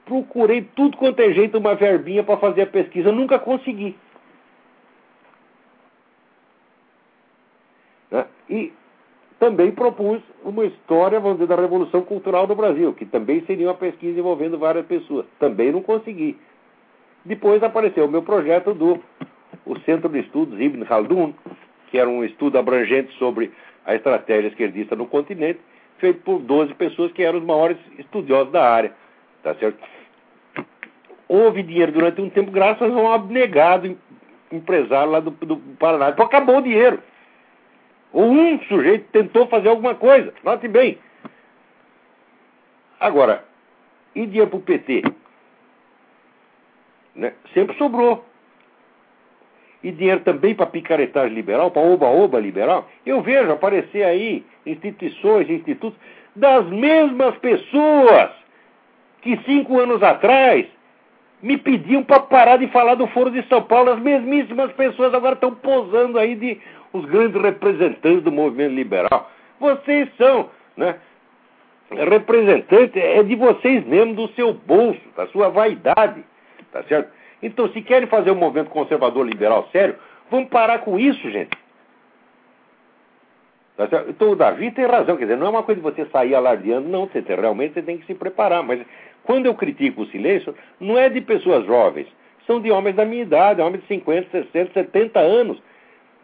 [0.05, 3.09] Procurei tudo quanto é jeito, uma verbinha para fazer a pesquisa.
[3.09, 3.95] Eu nunca consegui.
[8.11, 8.25] Né?
[8.49, 8.73] E
[9.39, 13.73] também propus uma história, vamos dizer, da Revolução Cultural do Brasil, que também seria uma
[13.73, 15.25] pesquisa envolvendo várias pessoas.
[15.39, 16.37] Também não consegui.
[17.23, 18.99] Depois apareceu o meu projeto do
[19.65, 21.33] o Centro de Estudos Ibn Khaldun,
[21.89, 23.51] que era um estudo abrangente sobre
[23.85, 25.59] a estratégia esquerdista no continente,
[25.97, 28.93] feito por 12 pessoas que eram os maiores estudiosos da área.
[29.41, 29.77] Tá certo?
[31.27, 33.97] Houve dinheiro durante um tempo graças a um abnegado
[34.51, 36.09] empresário lá do, do Paraná.
[36.09, 36.99] Então acabou o dinheiro.
[38.11, 40.33] Ou um sujeito tentou fazer alguma coisa.
[40.43, 40.97] Note bem.
[42.99, 43.45] Agora,
[44.15, 45.03] e dinheiro para o PT?
[47.15, 47.33] Né?
[47.53, 48.25] Sempre sobrou.
[49.81, 52.89] E dinheiro também para picaretagem liberal, para oba-oba liberal.
[53.05, 55.97] Eu vejo aparecer aí instituições, institutos
[56.35, 58.31] das mesmas pessoas
[59.21, 60.65] que cinco anos atrás
[61.41, 63.91] me pediam para parar de falar do Foro de São Paulo.
[63.91, 66.59] As mesmíssimas pessoas agora estão posando aí de
[66.93, 69.29] os grandes representantes do movimento liberal.
[69.59, 70.95] Vocês são, né?
[71.91, 76.23] Representantes é de vocês mesmos, do seu bolso, da sua vaidade,
[76.71, 77.11] tá certo?
[77.41, 79.95] Então, se querem fazer um movimento conservador liberal sério,
[80.29, 81.57] vamos parar com isso, gente.
[83.75, 84.09] Tá certo?
[84.09, 86.87] Então, o Davi tem razão, quer dizer, não é uma coisa de você sair alardeando,
[86.89, 88.61] não, você tem, realmente você tem que se preparar.
[88.61, 88.81] Mas
[89.23, 92.07] quando eu critico o silêncio, não é de pessoas jovens,
[92.45, 95.61] são de homens da minha idade, homens de 50, 60, 70 anos,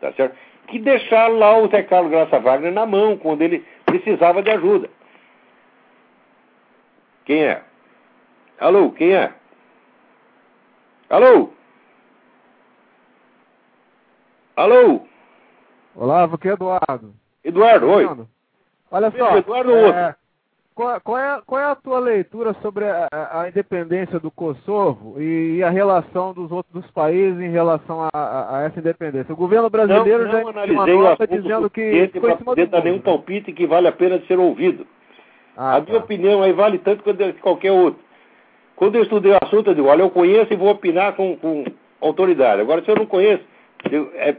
[0.01, 0.36] tá certo?
[0.68, 4.89] Que deixaram lá o Zé Carlos Graça Wagner na mão quando ele precisava de ajuda.
[7.26, 7.63] Quem é?
[8.59, 9.34] Alô, quem é?
[11.09, 11.51] Alô?
[14.55, 15.05] Alô?
[15.95, 17.13] Olá, aqui é Eduardo.
[17.43, 18.28] Eduardo, oi.
[18.91, 19.38] Olha só.
[19.38, 20.16] Eduardo ou outro?
[20.76, 25.55] Qual, qual, é, qual é a tua leitura sobre a, a independência do Kosovo e,
[25.55, 29.34] e, a relação dos outros países em relação a, a, a essa independência?
[29.34, 32.84] O governo brasileiro não, já não analisei uma nota dizendo que foi em cima do
[32.84, 34.86] nenhum palpite que vale a pena ser ouvido.
[35.55, 35.86] Ah, a tá.
[35.88, 38.01] minha opinião aí vale tanto quanto qualquer outro.
[38.76, 41.63] Quando eu estudei o assunto, eu digo, olha, eu conheço e vou opinar com, com
[42.01, 42.59] autoridade.
[42.59, 43.45] Agora, se eu não conheço,
[43.89, 44.36] eu, é,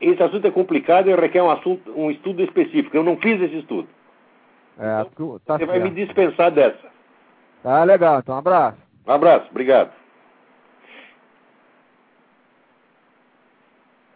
[0.00, 2.96] esse assunto é complicado e requer um, assunto, um estudo específico.
[2.96, 3.86] Eu não fiz esse estudo.
[4.78, 5.70] É, então, tá você certo.
[5.70, 6.90] vai me dispensar dessa.
[7.62, 8.78] Tá legal, então um abraço.
[9.06, 9.92] Um abraço, obrigado.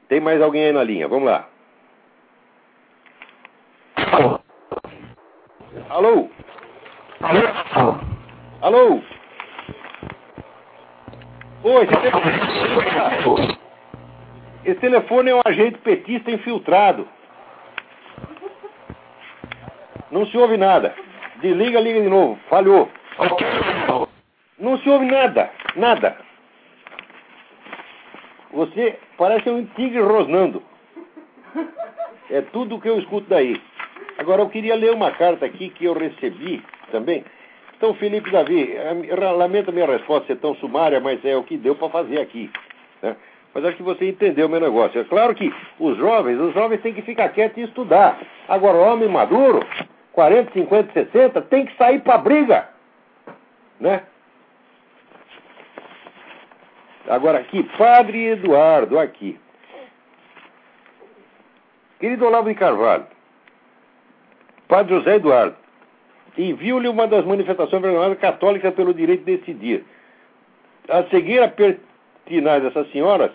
[0.09, 1.49] Tem mais alguém aí na linha, vamos lá.
[5.91, 6.29] Alô?
[7.21, 7.99] Alô?
[8.61, 9.01] Alô?
[11.65, 11.89] Oi.
[14.65, 17.09] Esse telefone é um agente petista infiltrado.
[20.15, 20.95] Não se ouve nada.
[21.43, 22.39] Desliga, liga de novo.
[22.49, 22.89] Falhou.
[24.57, 25.51] Não se ouve nada.
[25.75, 26.17] Nada.
[28.53, 30.63] Você parece um tigre rosnando.
[32.31, 33.61] É tudo o que eu escuto daí.
[34.17, 36.63] Agora, eu queria ler uma carta aqui que eu recebi
[36.93, 37.25] também.
[37.77, 38.73] Então, Felipe Davi,
[39.37, 42.49] lamento a minha resposta ser tão sumária, mas é o que deu para fazer aqui.
[43.03, 43.17] Né?
[43.53, 45.01] Mas acho que você entendeu o meu negócio.
[45.01, 48.17] É claro que os jovens, os jovens têm que ficar quietos e estudar.
[48.49, 49.61] Agora, o homem maduro,
[50.15, 52.69] 40, 50, 60, tem que sair para briga.
[53.81, 54.03] Né?
[57.09, 59.39] Agora aqui, Padre Eduardo, aqui.
[61.99, 63.07] Querido Olavo de Carvalho,
[64.69, 65.57] Padre José Eduardo,
[66.39, 69.85] envio-lhe uma das manifestações vergonhosas católicas pelo direito de decidir.
[70.89, 73.33] A seguir a pertinaz dessas senhoras,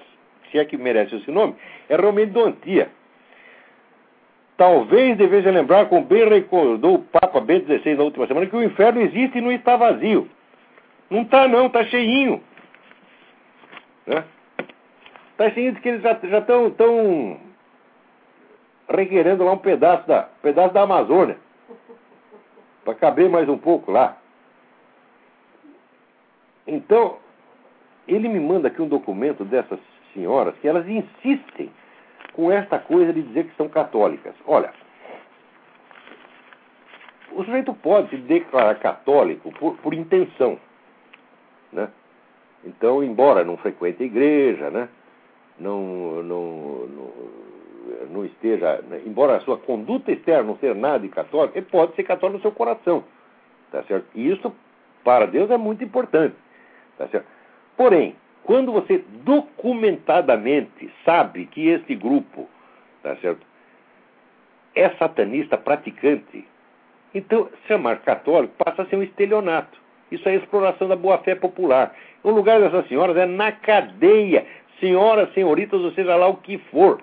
[0.51, 1.55] se é que merece esse nome,
[1.89, 2.89] é realmente doentia.
[4.59, 8.61] Talvez devesse lembrar, como bem recordou o Papa Bento XVI na última semana, que o
[8.61, 10.29] inferno existe e não está vazio.
[11.09, 12.43] Não está não, está cheinho.
[14.05, 14.21] Né?
[15.31, 17.39] Está cheio de que eles já estão tão
[18.89, 21.37] requerendo lá um pedaço da, pedaço da Amazônia.
[22.83, 24.17] Para caber mais um pouco lá.
[26.67, 27.17] Então,
[28.05, 29.79] ele me manda aqui um documento dessas
[30.13, 31.71] senhoras que elas insistem
[32.33, 34.33] com esta coisa de dizer que são católicas.
[34.45, 34.71] Olha,
[37.31, 40.59] o sujeito pode se declarar católico por, por intenção.
[41.71, 41.89] Né?
[42.63, 44.89] Então, embora não frequente a igreja, né?
[45.59, 47.11] não, não, não,
[48.09, 48.81] não esteja.
[48.87, 49.01] Né?
[49.05, 52.41] Embora a sua conduta externa não seja nada de católico, ele pode ser católico no
[52.41, 53.03] seu coração.
[53.71, 54.07] Tá certo?
[54.15, 54.53] E isso,
[55.03, 56.35] para Deus, é muito importante.
[56.97, 57.27] Tá certo?
[57.77, 58.15] Porém,
[58.49, 62.49] quando você documentadamente sabe que este grupo
[63.03, 63.45] tá certo,
[64.73, 66.43] é satanista praticante,
[67.13, 69.79] então chamar católico passa a ser um estelionato.
[70.11, 71.95] Isso é exploração da boa-fé popular.
[72.23, 74.47] O lugar dessas senhoras é na cadeia.
[74.79, 76.99] Senhoras, senhoritas, ou seja lá o que for.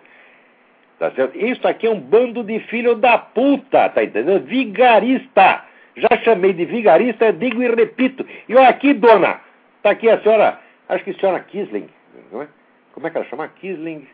[0.99, 1.39] Tá certo?
[1.39, 4.45] Isso aqui é um bando de filho da puta, tá entendendo?
[4.47, 5.65] Vigarista.
[5.95, 8.27] Já chamei de vigarista, digo e repito.
[8.49, 9.41] E olha aqui, dona.
[9.81, 11.89] Tá aqui a senhora Acho que a senhora Kisling,
[12.33, 12.49] não é?
[12.93, 13.49] Como é que ela chama?
[13.49, 14.07] Kisling,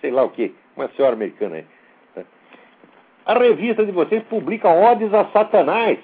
[0.00, 0.52] sei lá o quê.
[0.76, 1.66] Uma senhora americana aí.
[3.24, 5.98] A revista de vocês publica odes a Satanás.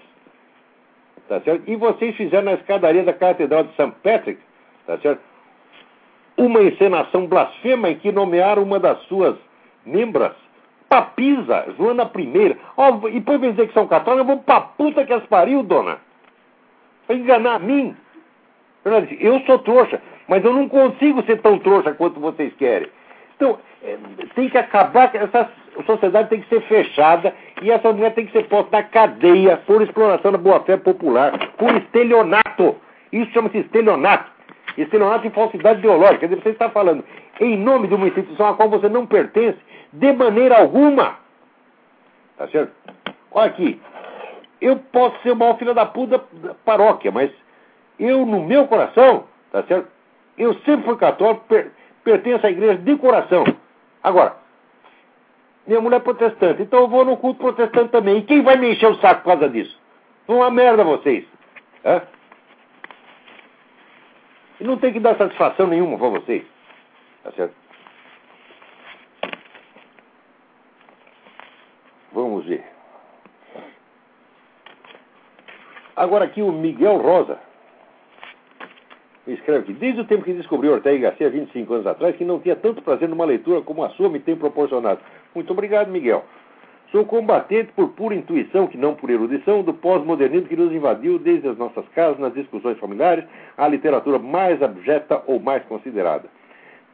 [1.28, 1.68] Tá certo?
[1.68, 3.92] E vocês fizeram na escadaria da Catedral de St.
[4.02, 4.40] Patrick,
[4.86, 5.20] tá certo?
[6.36, 9.36] Uma encenação blasfema em que nomearam uma das suas
[9.84, 10.32] membras
[10.88, 12.56] papisa, Joana I.
[12.76, 15.98] Oh, e depois dizer que são católicos, eu vou pra puta que as pariu, dona.
[17.06, 17.94] Pra enganar a mim.
[18.88, 22.88] Ela disse, eu sou trouxa, mas eu não consigo ser tão trouxa quanto vocês querem.
[23.36, 23.96] Então, é,
[24.34, 25.48] tem que acabar, essa
[25.86, 27.32] sociedade tem que ser fechada
[27.62, 31.74] e essa mulher tem que ser posta na cadeia por exploração da boa-fé popular, por
[31.76, 32.76] estelionato.
[33.12, 34.30] Isso chama-se estelionato.
[34.76, 36.20] Estelionato e falsidade ideológica.
[36.20, 37.04] Quer dizer, você está falando
[37.40, 39.58] em nome de uma instituição a qual você não pertence
[39.92, 41.16] de maneira alguma.
[42.36, 42.72] Tá certo?
[43.30, 43.80] Olha aqui.
[44.60, 47.30] Eu posso ser o maior filho da puta da paróquia, mas
[47.98, 49.88] eu, no meu coração, tá certo?
[50.36, 51.72] Eu sempre fui católico, per,
[52.04, 53.44] pertenço à igreja de coração.
[54.02, 54.36] Agora,
[55.66, 58.18] minha mulher é protestante, então eu vou no culto protestante também.
[58.18, 59.78] E quem vai me encher o saco por causa disso?
[60.26, 61.24] Uma merda vocês.
[61.84, 62.02] É?
[64.60, 66.44] E não tem que dar satisfação nenhuma para vocês.
[67.22, 67.54] Tá certo?
[72.12, 72.64] Vamos ver.
[75.94, 77.47] Agora aqui o Miguel Rosa
[79.34, 82.40] escreve aqui, desde o tempo que descobri Ortega y Gasset, 25 anos atrás, que não
[82.40, 85.00] tinha tanto prazer numa leitura como a sua me tem proporcionado.
[85.34, 86.24] Muito obrigado, Miguel.
[86.90, 91.46] Sou combatente por pura intuição, que não por erudição, do pós-modernismo que nos invadiu desde
[91.46, 93.24] as nossas casas, nas discussões familiares,
[93.58, 96.30] a literatura mais abjeta ou mais considerada.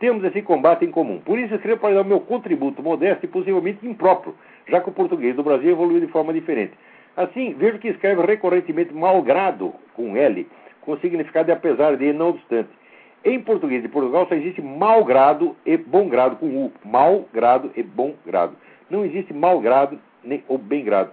[0.00, 1.20] Temos esse combate em comum.
[1.24, 4.34] Por isso escrevo para dar o meu contributo modesto e possivelmente impróprio,
[4.68, 6.72] já que o português do Brasil evoluiu de forma diferente.
[7.16, 10.44] Assim, vejo que escreve recorrentemente malgrado, com L,
[10.84, 12.68] com significado de apesar de, não obstante.
[13.24, 16.72] Em português de Portugal só existe mau grado e bom grado com U.
[16.84, 18.54] Mau grado e bom grado.
[18.90, 21.10] Não existe mau grado nem, ou bem grado.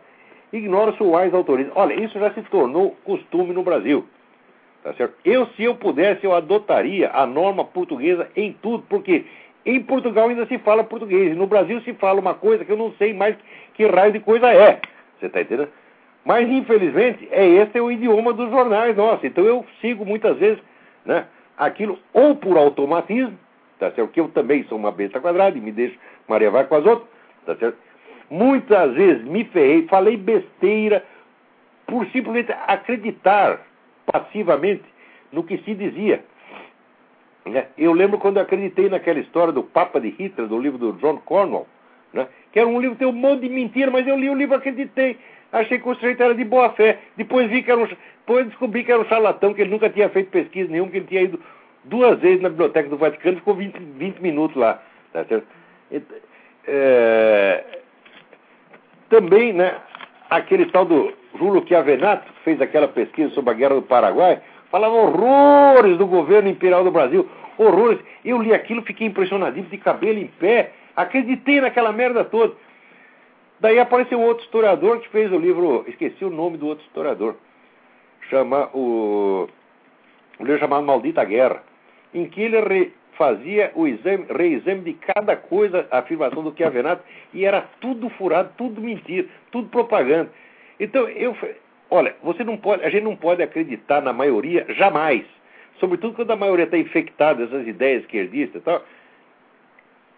[0.51, 1.67] Ignora suais autores.
[1.73, 4.05] Olha, isso já se tornou costume no Brasil.
[4.83, 5.15] Tá certo?
[5.23, 9.23] Eu, se eu pudesse, eu adotaria a norma portuguesa em tudo, porque
[9.65, 11.37] Em Portugal ainda se fala português.
[11.37, 13.35] No Brasil se fala uma coisa que eu não sei mais
[13.75, 14.79] que raio de coisa é.
[15.19, 15.69] Você está entendendo?
[16.23, 19.23] Mas, infelizmente, é esse é o idioma dos jornais nossos.
[19.23, 20.61] Então eu sigo muitas vezes
[21.05, 21.25] né,
[21.57, 23.37] aquilo ou por automatismo,
[23.79, 24.11] tá certo?
[24.11, 25.97] Que eu também sou uma besta quadrada e me deixo
[26.27, 27.09] Maria vai com as outras,
[27.45, 27.77] tá certo?
[28.29, 31.03] Muitas vezes me ferrei, falei besteira
[31.87, 33.59] por simplesmente acreditar
[34.05, 34.83] passivamente
[35.31, 36.23] no que se dizia.
[37.45, 37.67] Né?
[37.77, 41.67] Eu lembro quando acreditei naquela história do Papa de Hitler, do livro do John Cornwell,
[42.13, 42.27] né?
[42.51, 44.55] que era um livro que tem um monte de mentira, mas eu li o livro
[44.55, 45.17] e acreditei.
[45.51, 46.99] Achei que o sujeito era de boa fé.
[47.17, 50.09] Depois vi que era um, depois descobri que era um charlatão, que ele nunca tinha
[50.09, 51.39] feito pesquisa nenhuma, que ele tinha ido
[51.83, 54.81] duas vezes na biblioteca do Vaticano e ficou 20, 20 minutos lá.
[55.11, 55.45] Tá certo?
[56.67, 57.63] É,
[59.09, 59.75] também, né,
[60.29, 64.93] aquele tal do Júlio Chiavenato, que fez aquela pesquisa sobre a Guerra do Paraguai, falava
[64.93, 67.27] horrores do governo imperial do Brasil,
[67.57, 67.99] horrores.
[68.23, 72.53] Eu li aquilo, fiquei impressionadíssimo, de cabelo em pé, acreditei naquela merda toda.
[73.61, 77.35] Daí apareceu outro historiador que fez o livro, esqueci o nome do outro historiador,
[78.27, 79.47] chama o,
[80.39, 81.61] o livro chamado Maldita Guerra,
[82.11, 87.45] em que ele fazia o exame, reexame de cada coisa, a afirmação do Chiavenato, e
[87.45, 90.31] era tudo furado, tudo mentira, tudo propaganda.
[90.79, 91.37] Então, eu,
[91.91, 95.23] olha, você não pode, a gente não pode acreditar na maioria jamais.
[95.79, 98.83] Sobretudo quando a maioria está infectada dessas ideias esquerdistas e tal.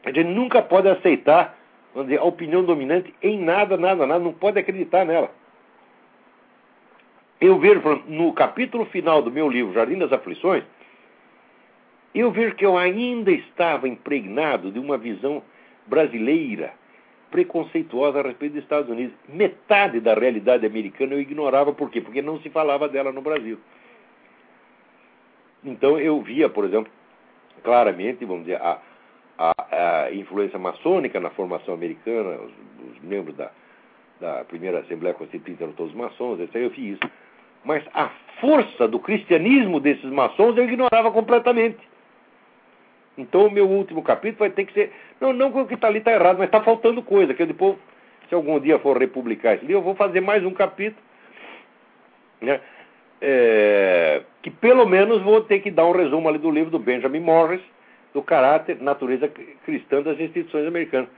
[0.06, 1.58] A gente nunca pode aceitar
[1.94, 5.32] vamos dizer, a opinião dominante em nada, nada, nada, não pode acreditar nela.
[7.39, 10.64] Eu vejo, no capítulo final do meu livro, Jardim das Aflições,
[12.16, 15.44] eu vejo que eu ainda estava impregnado de uma visão
[15.88, 16.74] brasileira,
[17.32, 19.16] preconceituosa a respeito dos Estados Unidos.
[19.28, 22.00] Metade da realidade americana eu ignorava, por quê?
[22.00, 23.58] Porque não se falava dela no Brasil.
[25.64, 26.91] Então eu via, por exemplo,
[27.64, 28.80] claramente, vamos dizer, a,
[29.38, 32.52] a, a influência maçônica na formação americana, os,
[32.92, 33.52] os membros da,
[34.20, 36.56] da, primeira Assembleia Constituinte eram todos maçons, etc.
[36.56, 37.12] Eu vi isso.
[37.64, 38.10] Mas a
[38.40, 41.80] força do cristianismo desses maçons eu ignorava completamente.
[43.18, 44.92] Então o meu último capítulo vai ter que ser.
[45.22, 47.48] Não, não que o que está ali está errado, mas está faltando coisa, que eu
[47.48, 47.78] depois,
[48.28, 51.02] se algum dia for republicar livro, eu vou fazer mais um capítulo.
[52.42, 52.60] Né?
[53.22, 57.22] É, que pelo menos vou ter que dar um resumo ali do livro do Benjamin
[57.22, 57.62] Morris,
[58.14, 59.28] do caráter, natureza
[59.66, 61.09] cristã das instituições americanas.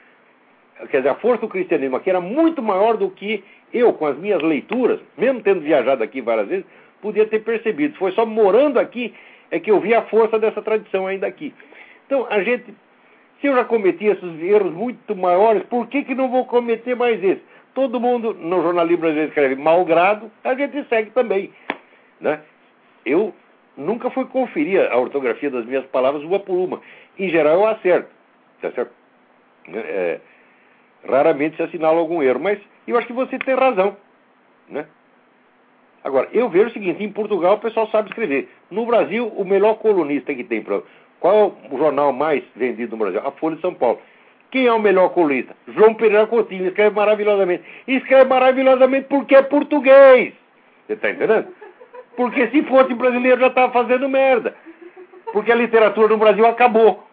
[0.89, 3.43] Quer dizer, a força do cristianismo aqui era muito maior do que
[3.73, 6.65] eu, com as minhas leituras, mesmo tendo viajado aqui várias vezes,
[7.01, 7.97] podia ter percebido.
[7.97, 9.13] Foi só morando aqui
[9.51, 11.53] é que eu vi a força dessa tradição ainda aqui.
[12.05, 12.65] Então, a gente,
[13.39, 17.23] se eu já cometi esses erros muito maiores, por que, que não vou cometer mais
[17.23, 17.41] esse?
[17.73, 21.51] Todo mundo no jornalismo brasileiro escreve malgrado, a gente segue também.
[22.19, 22.39] Né?
[23.05, 23.33] Eu
[23.77, 26.81] nunca fui conferir a ortografia das minhas palavras uma por uma.
[27.17, 28.09] Em geral, eu acerto.
[28.61, 28.91] Tá certo?
[29.73, 30.19] É,
[31.07, 33.97] raramente se assinala algum erro, mas eu acho que você tem razão.
[34.69, 34.85] Né?
[36.03, 38.49] Agora, eu vejo o seguinte: em Portugal o pessoal sabe escrever.
[38.69, 40.61] No Brasil, o melhor colunista que tem.
[40.61, 40.81] Pra,
[41.19, 43.21] qual é o jornal mais vendido no Brasil?
[43.25, 43.99] A Folha de São Paulo.
[44.51, 45.55] Quem é o melhor colunista?
[45.67, 46.67] João Pereira Coutinho.
[46.67, 47.63] Escreve maravilhosamente.
[47.87, 50.33] Escreve maravilhosamente porque é português.
[50.85, 51.47] Você está entendendo?
[52.15, 54.55] Porque se fosse brasileiro já estava fazendo merda.
[55.31, 57.03] Porque a literatura no Brasil acabou.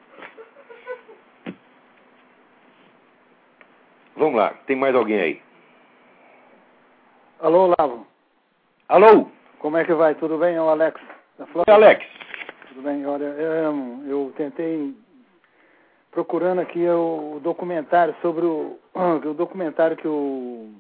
[4.16, 5.42] Vamos lá, tem mais alguém aí?
[7.40, 8.06] Alô, Lavo.
[8.88, 9.26] Alô?
[9.58, 10.14] Como é que vai?
[10.14, 10.54] Tudo bem?
[10.54, 11.00] É o Alex.
[11.66, 12.06] É Alex.
[12.68, 13.04] Tudo bem.
[13.06, 14.94] Olha, eu, eu tentei
[16.12, 20.70] procurando aqui o documentário sobre o, o documentário que o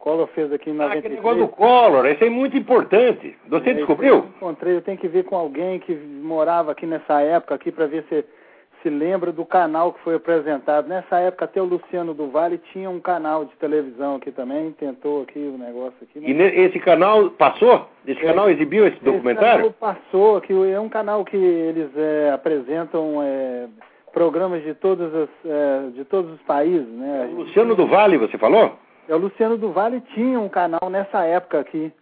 [0.00, 0.80] Collor fez aqui em 93.
[0.80, 3.36] Ah, aquele negócio do Collor, esse é muito importante.
[3.48, 4.14] Você é, descobriu?
[4.14, 7.86] Eu encontrei, eu tenho que ver com alguém que morava aqui nessa época aqui para
[7.86, 8.24] ver se
[8.82, 10.88] se lembra do canal que foi apresentado.
[10.88, 15.22] Nessa época até o Luciano do Vale tinha um canal de televisão aqui também, tentou
[15.22, 16.18] aqui o negócio aqui.
[16.18, 17.86] E esse canal passou?
[18.06, 19.66] Esse é, canal exibiu esse documentário?
[19.66, 23.66] Esse canal passou, aqui é um canal que eles é, apresentam é,
[24.14, 27.28] programas de todos, as, é, de todos os países, né?
[27.32, 28.78] O Luciano do Vale, você falou?
[29.10, 31.92] É, o Luciano do Vale tinha um canal nessa época aqui.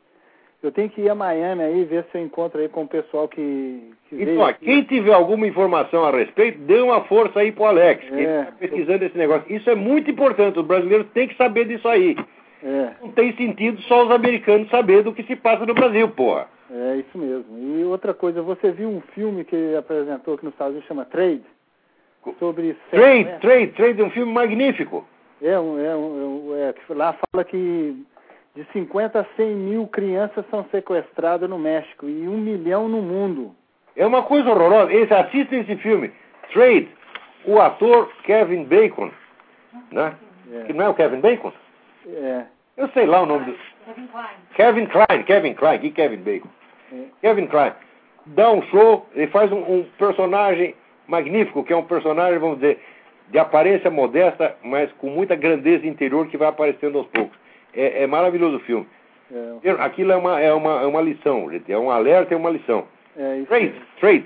[0.62, 3.26] Eu tenho que ir a Miami aí ver se eu encontro aí com o pessoal
[3.26, 3.94] que.
[4.08, 8.04] que então, ó, quem tiver alguma informação a respeito, dê uma força aí pro Alex,
[8.04, 9.50] é, que está pesquisando esse negócio.
[9.50, 12.14] Isso é muito importante, os brasileiros têm que saber disso aí.
[12.62, 12.90] É.
[13.00, 16.46] Não tem sentido só os americanos saber do que se passa no Brasil, porra.
[16.70, 17.56] É, isso mesmo.
[17.56, 21.06] E outra coisa, você viu um filme que ele apresentou aqui nos Estados Unidos, chama
[21.06, 21.44] Trade?
[22.38, 23.38] Sobre Trade, né?
[23.38, 25.06] Trade, Trade, é um filme magnífico.
[25.42, 28.06] É, um, é, um, é, lá fala que
[28.54, 33.54] de 50 a 100 mil crianças são sequestradas no México e um milhão no mundo.
[33.94, 34.92] É uma coisa horrorosa.
[34.92, 36.12] Esse, assista esse filme,
[36.52, 36.88] Trade.
[37.44, 39.10] o ator Kevin Bacon,
[39.92, 40.14] né?
[40.52, 40.64] É.
[40.64, 41.52] Que não é o Kevin Bacon?
[42.06, 42.44] É.
[42.76, 43.58] Eu sei lá o nome do.
[43.84, 44.36] Kevin Klein.
[44.54, 46.48] Kevin Klein, Kevin Klein, que Kevin Bacon?
[46.92, 47.04] É.
[47.20, 47.72] Kevin Klein
[48.34, 50.74] dá um show, ele faz um, um personagem
[51.06, 52.80] magnífico, que é um personagem, vamos dizer,
[53.30, 57.36] de aparência modesta, mas com muita grandeza interior que vai aparecendo aos poucos.
[57.74, 58.86] É, é maravilhoso o filme.
[59.62, 61.70] É, Aquilo é uma, é uma, é uma lição, gente.
[61.70, 62.86] É um alerta e uma lição.
[63.16, 64.24] é, Trade, trade.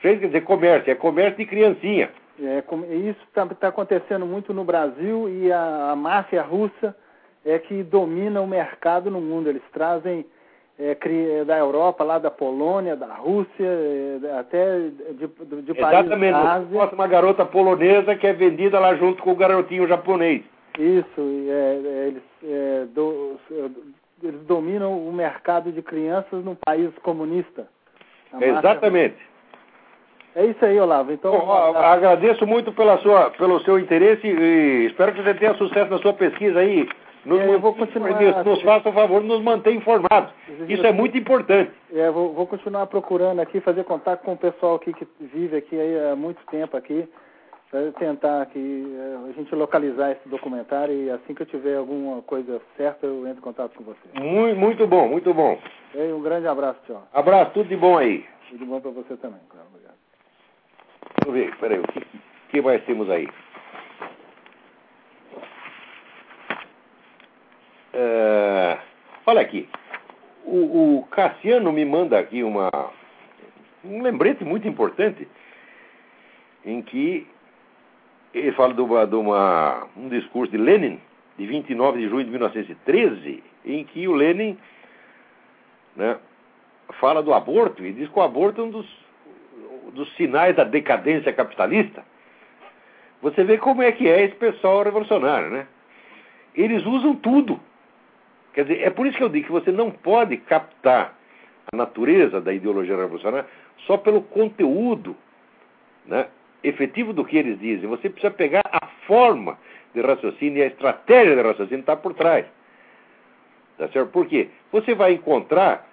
[0.00, 2.10] Trade quer dizer comércio, é comércio de criancinha.
[2.40, 2.64] é,
[3.10, 6.96] isso está acontecendo muito no Brasil e a, a máfia russa
[7.44, 9.50] é que domina o mercado no mundo.
[9.50, 10.24] Eles trazem
[10.80, 15.26] é, é, da Europa, lá da Polônia, da Rússia, é, até de,
[15.62, 16.32] de, países Exatamente.
[16.32, 16.68] da Ásia.
[16.70, 20.42] mostra uma garota polonesa que é vendida lá junto com o garotinho japonês.
[20.78, 21.20] Isso,
[21.50, 23.36] é, eles, é, do-
[24.22, 27.68] eles dominam o mercado de crianças num país comunista.
[28.40, 29.16] Exatamente.
[30.34, 31.12] É isso aí, Olavo.
[31.12, 35.90] Então, Bom, agradeço muito pela sua, pelo seu interesse e espero que você tenha sucesso
[35.90, 36.88] na sua pesquisa aí.
[37.24, 40.32] Nos, É, eu vou continuar nos, nos faça o favor nos manter informados.
[40.68, 41.70] Isso é muito importante.
[41.92, 45.76] É, vou, vou continuar procurando aqui, fazer contato com o pessoal aqui que vive aqui
[46.10, 47.06] há muito tempo aqui,
[47.70, 52.22] para tentar aqui é, a gente localizar esse documentário e assim que eu tiver alguma
[52.22, 54.20] coisa certa eu entro em contato com você.
[54.20, 55.58] Muito, muito bom, muito bom.
[55.94, 57.06] E um grande abraço, tchau.
[57.12, 58.24] Abraço, tudo de bom aí.
[58.50, 59.66] E de bom para você também, claro.
[59.68, 59.94] Obrigado.
[61.24, 62.04] Deixa eu ver, peraí, o que,
[62.50, 63.28] que mais temos aí?
[67.92, 68.78] É,
[69.26, 69.68] olha aqui,
[70.44, 72.70] o, o Cassiano me manda aqui uma,
[73.84, 75.26] um lembrete muito importante
[76.64, 77.26] em que
[78.32, 81.00] ele fala de, uma, de uma, um discurso de Lenin,
[81.36, 84.58] de 29 de junho de 1913, em que o Lenin
[85.96, 86.16] né,
[87.00, 88.86] fala do aborto e diz que o aborto é um dos,
[89.94, 92.04] dos sinais da decadência capitalista.
[93.22, 95.66] Você vê como é que é esse pessoal revolucionário, né?
[96.54, 97.60] Eles usam tudo.
[98.52, 101.14] Quer dizer, é por isso que eu digo que você não pode captar
[101.72, 103.46] a natureza da ideologia revolucionária
[103.86, 105.16] só pelo conteúdo
[106.06, 106.26] né,
[106.62, 107.88] efetivo do que eles dizem.
[107.88, 109.58] Você precisa pegar a forma
[109.94, 112.46] de raciocínio e a estratégia de raciocínio que está por trás.
[113.78, 114.10] Tá certo?
[114.10, 114.48] Por quê?
[114.72, 115.88] Você vai encontrar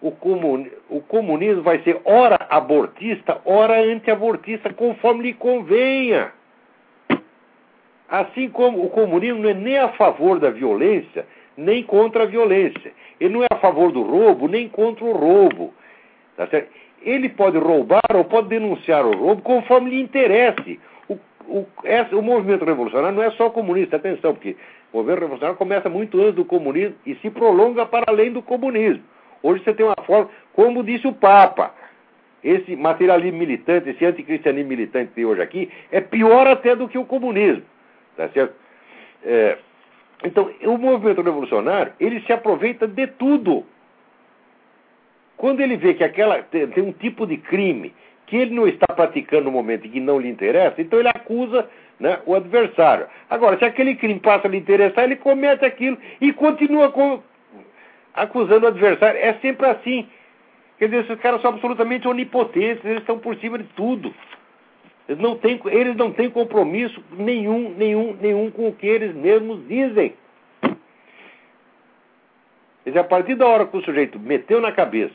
[0.00, 6.32] o, comuni o comunismo vai ser ora abortista, ora anti-abortista, conforme lhe convenha.
[8.08, 11.26] Assim como o comunismo não é nem a favor da violência,
[11.56, 12.92] nem contra a violência.
[13.20, 15.74] Ele não é a favor do roubo, nem contra o roubo.
[16.36, 16.48] Tá?
[17.02, 20.80] Ele pode roubar ou pode denunciar o roubo conforme lhe interesse.
[21.08, 24.56] O, o, essa, o movimento revolucionário não é só comunista, atenção, porque
[24.92, 29.02] o movimento revolucionário começa muito antes do comunismo e se prolonga para além do comunismo.
[29.42, 31.74] Hoje você tem uma forma, como disse o Papa,
[32.42, 36.98] esse materialismo militante, esse anticristianismo militante que tem hoje aqui, é pior até do que
[36.98, 37.62] o comunismo.
[38.16, 38.54] Tá certo?
[39.24, 39.58] É,
[40.24, 43.64] então, o movimento revolucionário, ele se aproveita de tudo.
[45.36, 47.94] Quando ele vê que aquela tem, tem um tipo de crime
[48.26, 51.68] que ele não está praticando no momento em que não lhe interessa, então ele acusa
[51.98, 53.06] né, o adversário.
[53.28, 57.22] Agora, se aquele crime passa a lhe interessar, ele comete aquilo e continua com,
[58.14, 59.18] acusando o adversário.
[59.20, 60.08] É sempre assim.
[60.78, 64.14] Quer dizer, esses caras são absolutamente onipotentes, eles estão por cima de tudo.
[65.10, 69.66] Eles não têm, eles não têm compromisso nenhum, nenhum, nenhum com o que eles mesmos
[69.66, 70.14] dizem.
[72.84, 75.14] Quer dizer, a partir da hora que o sujeito meteu na cabeça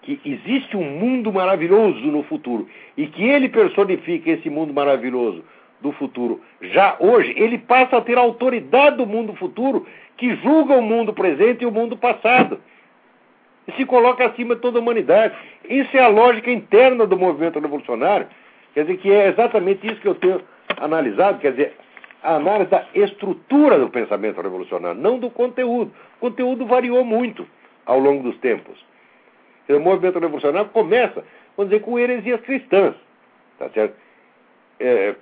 [0.00, 2.66] que existe um mundo maravilhoso no futuro
[2.96, 5.44] e que ele personifica esse mundo maravilhoso
[5.82, 10.72] do futuro já hoje, ele passa a ter a autoridade do mundo futuro que julga
[10.72, 12.58] o mundo presente e o mundo passado.
[13.68, 15.34] E se coloca acima de toda a humanidade.
[15.68, 18.26] Isso é a lógica interna do movimento revolucionário.
[18.74, 20.40] Quer dizer, que é exatamente isso que eu tenho
[20.76, 21.76] analisado, quer dizer,
[22.22, 25.92] a análise da estrutura do pensamento revolucionário, não do conteúdo.
[26.16, 27.46] O conteúdo variou muito
[27.86, 28.78] ao longo dos tempos.
[29.68, 31.24] O movimento revolucionário começa,
[31.56, 32.94] vamos dizer, com heresias cristãs,
[33.58, 33.94] tá certo?
[34.78, 35.14] É,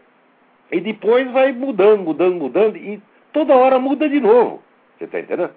[0.72, 3.01] e depois vai mudando, mudando, mudando, e
[3.32, 4.62] toda hora muda de novo.
[4.96, 5.53] Você está entendendo?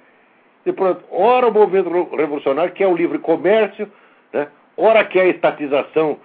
[0.63, 3.91] Depois, ora o movimento revolucionário quer o livre comércio,
[4.31, 4.47] né?
[4.77, 6.19] ora quer a estatização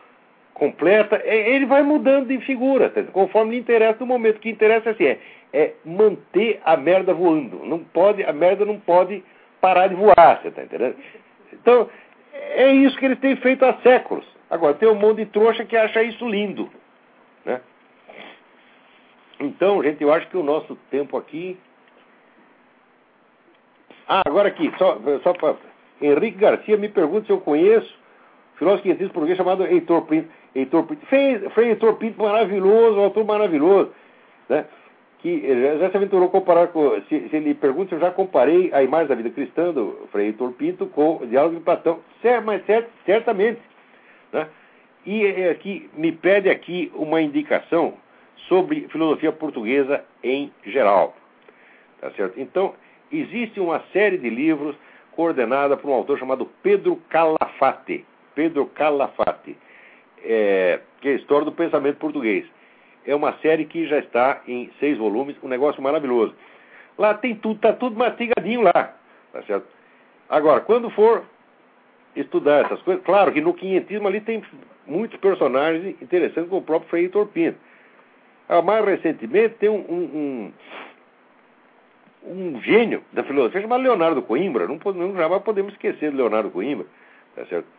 [0.57, 3.03] completa, ele vai mudando de figura, tá?
[3.13, 4.37] conforme lhe interessa no momento.
[4.37, 5.19] O que interessa assim, é,
[5.53, 7.65] é manter a merda voando.
[7.65, 9.23] Não pode, a merda não pode
[9.61, 10.97] parar de voar, você está entendendo?
[11.53, 11.89] Então,
[12.33, 14.27] é isso que eles têm feito há séculos.
[14.49, 16.71] Agora, tem um monte de trouxa que acha isso lindo.
[17.45, 17.61] Né?
[19.39, 21.59] Então, gente, eu acho que o nosso tempo aqui.
[24.09, 25.57] Ah, agora aqui, só, só para.
[26.01, 28.06] Henrique Garcia me pergunta se eu conheço
[28.57, 30.29] filósofo quientista português chamado Heitor Pinto.
[30.55, 31.07] Heitor Pinto.
[31.07, 33.93] Fez, Frei Heitor Pinto maravilhoso, um autor maravilhoso.
[34.49, 34.65] Né?
[35.19, 37.01] Que já se aventurou comparar com.
[37.09, 40.27] Se, se ele pergunta se eu já comparei a imagem da vida cristã do Frei
[40.27, 42.01] Heitor Pinto com o diálogo de Platão.
[42.23, 43.61] Certo, mas cert, certamente.
[44.33, 44.47] Né?
[45.05, 47.95] E aqui, me pede aqui uma indicação
[48.49, 51.15] sobre filosofia portuguesa em geral.
[52.01, 52.41] Tá certo?
[52.41, 52.75] Então,
[53.11, 54.77] existe uma série de livros
[55.13, 58.05] coordenada por um autor chamado Pedro Calafate.
[58.37, 59.57] Pedro Calafate,
[60.23, 62.45] é, que é história do pensamento português.
[63.05, 66.35] É uma série que já está em seis volumes, um negócio maravilhoso.
[66.99, 68.95] Lá tem tudo, tá tudo mastigadinho lá,
[69.33, 69.67] tá certo?
[70.29, 71.25] Agora, quando for
[72.15, 74.43] estudar essas coisas, claro que no quinhentismo ali tem
[74.87, 77.59] muitos personagens interessantes, como o próprio Frei Heitor Pinto.
[78.49, 80.53] Ah, mais recentemente tem um, um,
[82.25, 84.67] um, um, gênio da filosofia chamado Leonardo Coimbra.
[84.67, 86.87] Não, não jamais podemos esquecer de Leonardo Coimbra,
[87.35, 87.76] tá certo?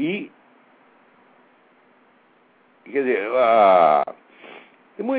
[0.00, 0.32] E.
[2.84, 3.28] Quer dizer,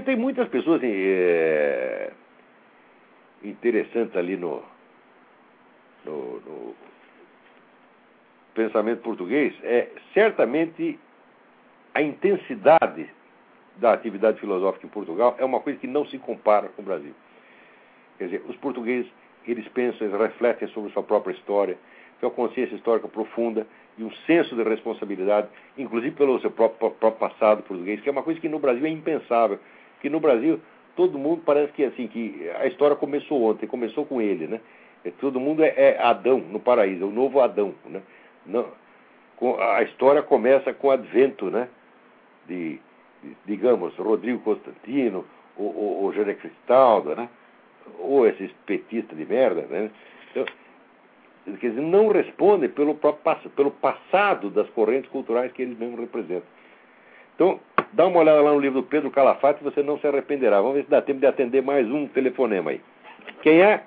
[0.04, 2.12] tem, muitas pessoas é,
[3.44, 4.64] interessantes ali no,
[6.04, 6.76] no, no,
[8.56, 9.54] pensamento português.
[9.64, 11.00] É certamente
[11.94, 13.08] a intensidade
[13.78, 17.14] da atividade filosófica em Portugal é uma coisa que não se compara com o Brasil.
[18.18, 19.10] Quer dizer, os portugueses,
[19.48, 21.78] eles pensam, eles refletem sobre sua própria história,
[22.20, 23.66] têm uma consciência histórica profunda,
[24.02, 25.48] e um senso de responsabilidade,
[25.78, 28.90] inclusive pelo seu próprio, próprio passado português, que é uma coisa que no Brasil é
[28.90, 29.60] impensável.
[30.02, 30.60] Que no Brasil
[30.96, 34.60] todo mundo parece que assim que a história começou ontem, começou com ele, né?
[35.06, 38.02] É, todo mundo é, é Adão no paraíso, é o novo Adão, né?
[38.46, 38.66] Não,
[39.60, 41.70] a história começa com o advento, né?
[42.48, 42.80] De,
[43.24, 45.26] de digamos, Rodrigo Constantino,
[45.56, 47.30] o, o, o José Cristaldo, né?
[48.00, 49.92] Ou esses petistas de merda, né?
[50.32, 50.46] Então,
[51.46, 56.44] quer dizer, não respondem pelo, próprio, pelo passado das correntes culturais que eles mesmos representam.
[57.36, 57.60] Então,
[57.94, 60.62] dá uma olhada lá no livro do Pedro Calafate e você não se arrependerá.
[60.62, 62.82] Vamos ver se dá tempo de atender mais um telefonema aí.
[63.42, 63.84] Quem é?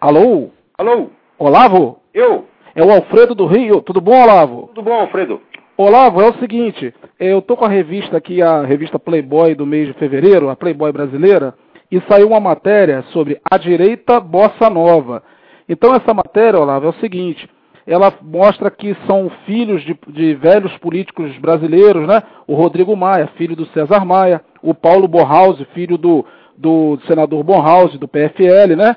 [0.00, 0.50] Alô?
[0.78, 1.10] Alô?
[1.38, 2.00] Olavo?
[2.12, 2.46] Eu?
[2.74, 3.82] É o Alfredo do Rio.
[3.82, 4.68] Tudo bom, Olavo?
[4.68, 5.40] Tudo bom, Alfredo.
[5.76, 9.88] Olavo, é o seguinte, eu tô com a revista aqui, a revista Playboy do mês
[9.88, 11.52] de fevereiro, a Playboy brasileira,
[11.90, 15.22] e saiu uma matéria sobre a direita bossa nova.
[15.68, 17.48] Então essa matéria, Olavo, é o seguinte,
[17.86, 22.22] ela mostra que são filhos de, de, velhos políticos brasileiros, né?
[22.46, 26.24] O Rodrigo Maia, filho do César Maia, o Paulo Borrausi, filho do,
[26.56, 28.96] do senador Borrausi, do PFL, né?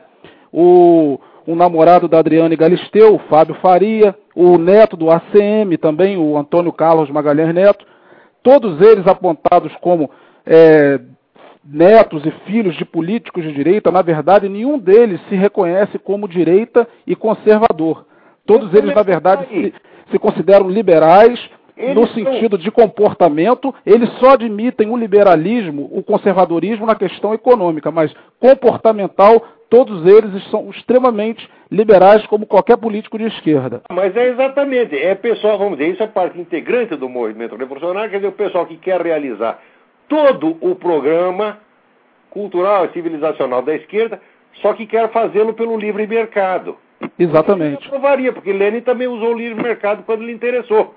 [0.54, 6.38] O, o namorado da Adriane Galisteu, o Fábio Faria, o neto do ACM também, o
[6.38, 7.86] Antônio Carlos Magalhães Neto,
[8.42, 10.10] todos eles apontados como
[10.46, 11.00] é,
[11.70, 16.88] netos e filhos de políticos de direita, na verdade, nenhum deles se reconhece como direita
[17.06, 18.06] e conservador.
[18.46, 19.74] Todos eles, na verdade, se,
[20.12, 21.38] se consideram liberais
[21.78, 27.92] eles no sentido de comportamento, eles só admitem o liberalismo, o conservadorismo na questão econômica,
[27.92, 33.82] mas comportamental, todos eles são extremamente liberais, como qualquer político de esquerda.
[33.92, 38.18] Mas é exatamente, é pessoal, vamos dizer, isso é parte integrante do movimento revolucionário, quer
[38.18, 39.60] dizer, o pessoal que quer realizar
[40.08, 41.60] todo o programa
[42.30, 44.22] cultural e civilizacional da esquerda,
[44.62, 46.78] só que quer fazê-lo pelo livre mercado.
[47.18, 47.86] Exatamente.
[47.86, 50.96] Eu provaria, porque Lenin também usou o livre mercado quando lhe interessou.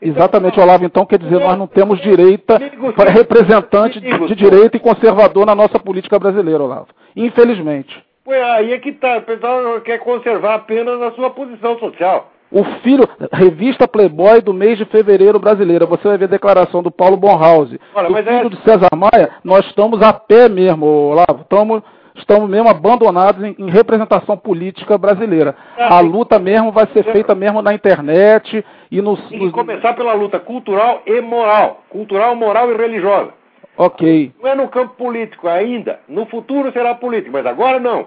[0.00, 0.84] Exatamente, Olavo.
[0.84, 2.60] Então, quer dizer, nós não temos direita,
[2.94, 6.88] para representante de, direita e conservador na nossa política brasileira, Olavo.
[7.14, 8.04] Infelizmente.
[8.24, 9.18] Pois aí é que está.
[9.18, 12.30] O pessoal quer conservar apenas a sua posição social.
[12.50, 15.84] O filho, revista Playboy do mês de fevereiro brasileira.
[15.86, 17.80] Você vai ver a declaração do Paulo Bonhouse.
[17.94, 18.48] Olha, do filho é...
[18.48, 21.42] do César Maia, nós estamos a pé mesmo, Olavo.
[21.42, 21.82] Estamos,
[22.14, 25.56] estamos mesmo abandonados em, em representação política brasileira.
[25.76, 29.20] Ah, a luta mesmo vai ser feita mesmo na internet e nos.
[29.28, 31.82] Tem que começar pela luta cultural e moral.
[31.90, 33.32] Cultural, moral e religiosa.
[33.76, 34.32] Ok.
[34.40, 36.00] Não é no campo político ainda.
[36.08, 38.06] No futuro será político, mas agora não.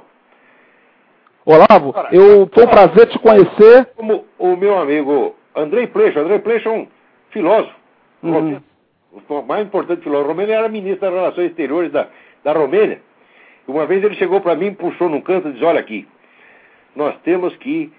[1.45, 3.85] Olavo, eu foi um prazer te conhecer.
[3.95, 6.87] Como o meu amigo Andrei Pleixo, Andrei Pleixo é um
[7.31, 7.75] filósofo,
[8.23, 8.61] uhum.
[9.27, 12.07] o mais importante filósofo romeno, era ministro das Relações Exteriores da,
[12.43, 13.01] da Romênia.
[13.67, 16.07] Uma vez ele chegou para mim, puxou num canto e disse: Olha aqui,
[16.95, 17.91] nós temos que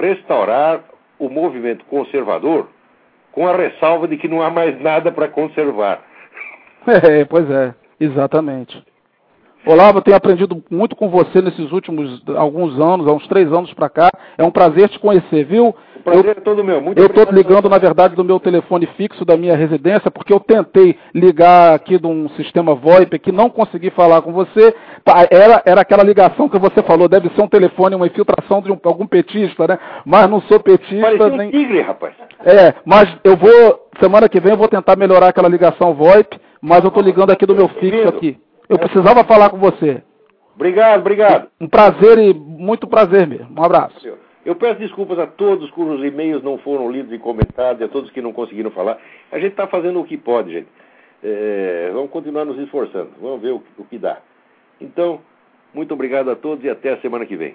[0.00, 0.84] restaurar
[1.18, 2.68] o movimento conservador
[3.32, 6.02] com a ressalva de que não há mais nada para conservar.
[6.86, 8.82] É, pois é, exatamente.
[9.68, 13.70] Olavo, eu tenho aprendido muito com você nesses últimos alguns anos, há uns três anos
[13.74, 14.10] para cá.
[14.38, 15.76] É um prazer te conhecer, viu?
[15.96, 16.80] O prazer eu, é todo meu.
[16.80, 20.40] Muito eu estou ligando, na verdade, do meu telefone fixo da minha residência, porque eu
[20.40, 24.74] tentei ligar aqui de um sistema VoIP que não consegui falar com você.
[25.30, 28.78] Era, era aquela ligação que você falou, deve ser um telefone, uma infiltração de um,
[28.84, 29.78] algum petista, né?
[30.06, 31.02] Mas não sou petista.
[31.02, 31.48] Parecia nem...
[31.48, 32.14] um tigre, rapaz.
[32.42, 36.82] É, mas eu vou, semana que vem eu vou tentar melhorar aquela ligação VoIP, mas
[36.82, 38.38] eu estou ligando aqui do meu fixo aqui.
[38.68, 40.02] Eu precisava falar com você.
[40.54, 41.48] Obrigado, obrigado.
[41.60, 43.48] Um prazer e muito prazer mesmo.
[43.56, 44.06] Um abraço.
[44.44, 48.20] Eu peço desculpas a todos cujos e-mails não foram lidos e comentados, a todos que
[48.20, 48.98] não conseguiram falar.
[49.30, 50.68] A gente está fazendo o que pode, gente.
[51.22, 53.10] É, vamos continuar nos esforçando.
[53.20, 54.18] Vamos ver o, o que dá.
[54.80, 55.20] Então,
[55.72, 57.54] muito obrigado a todos e até a semana que vem.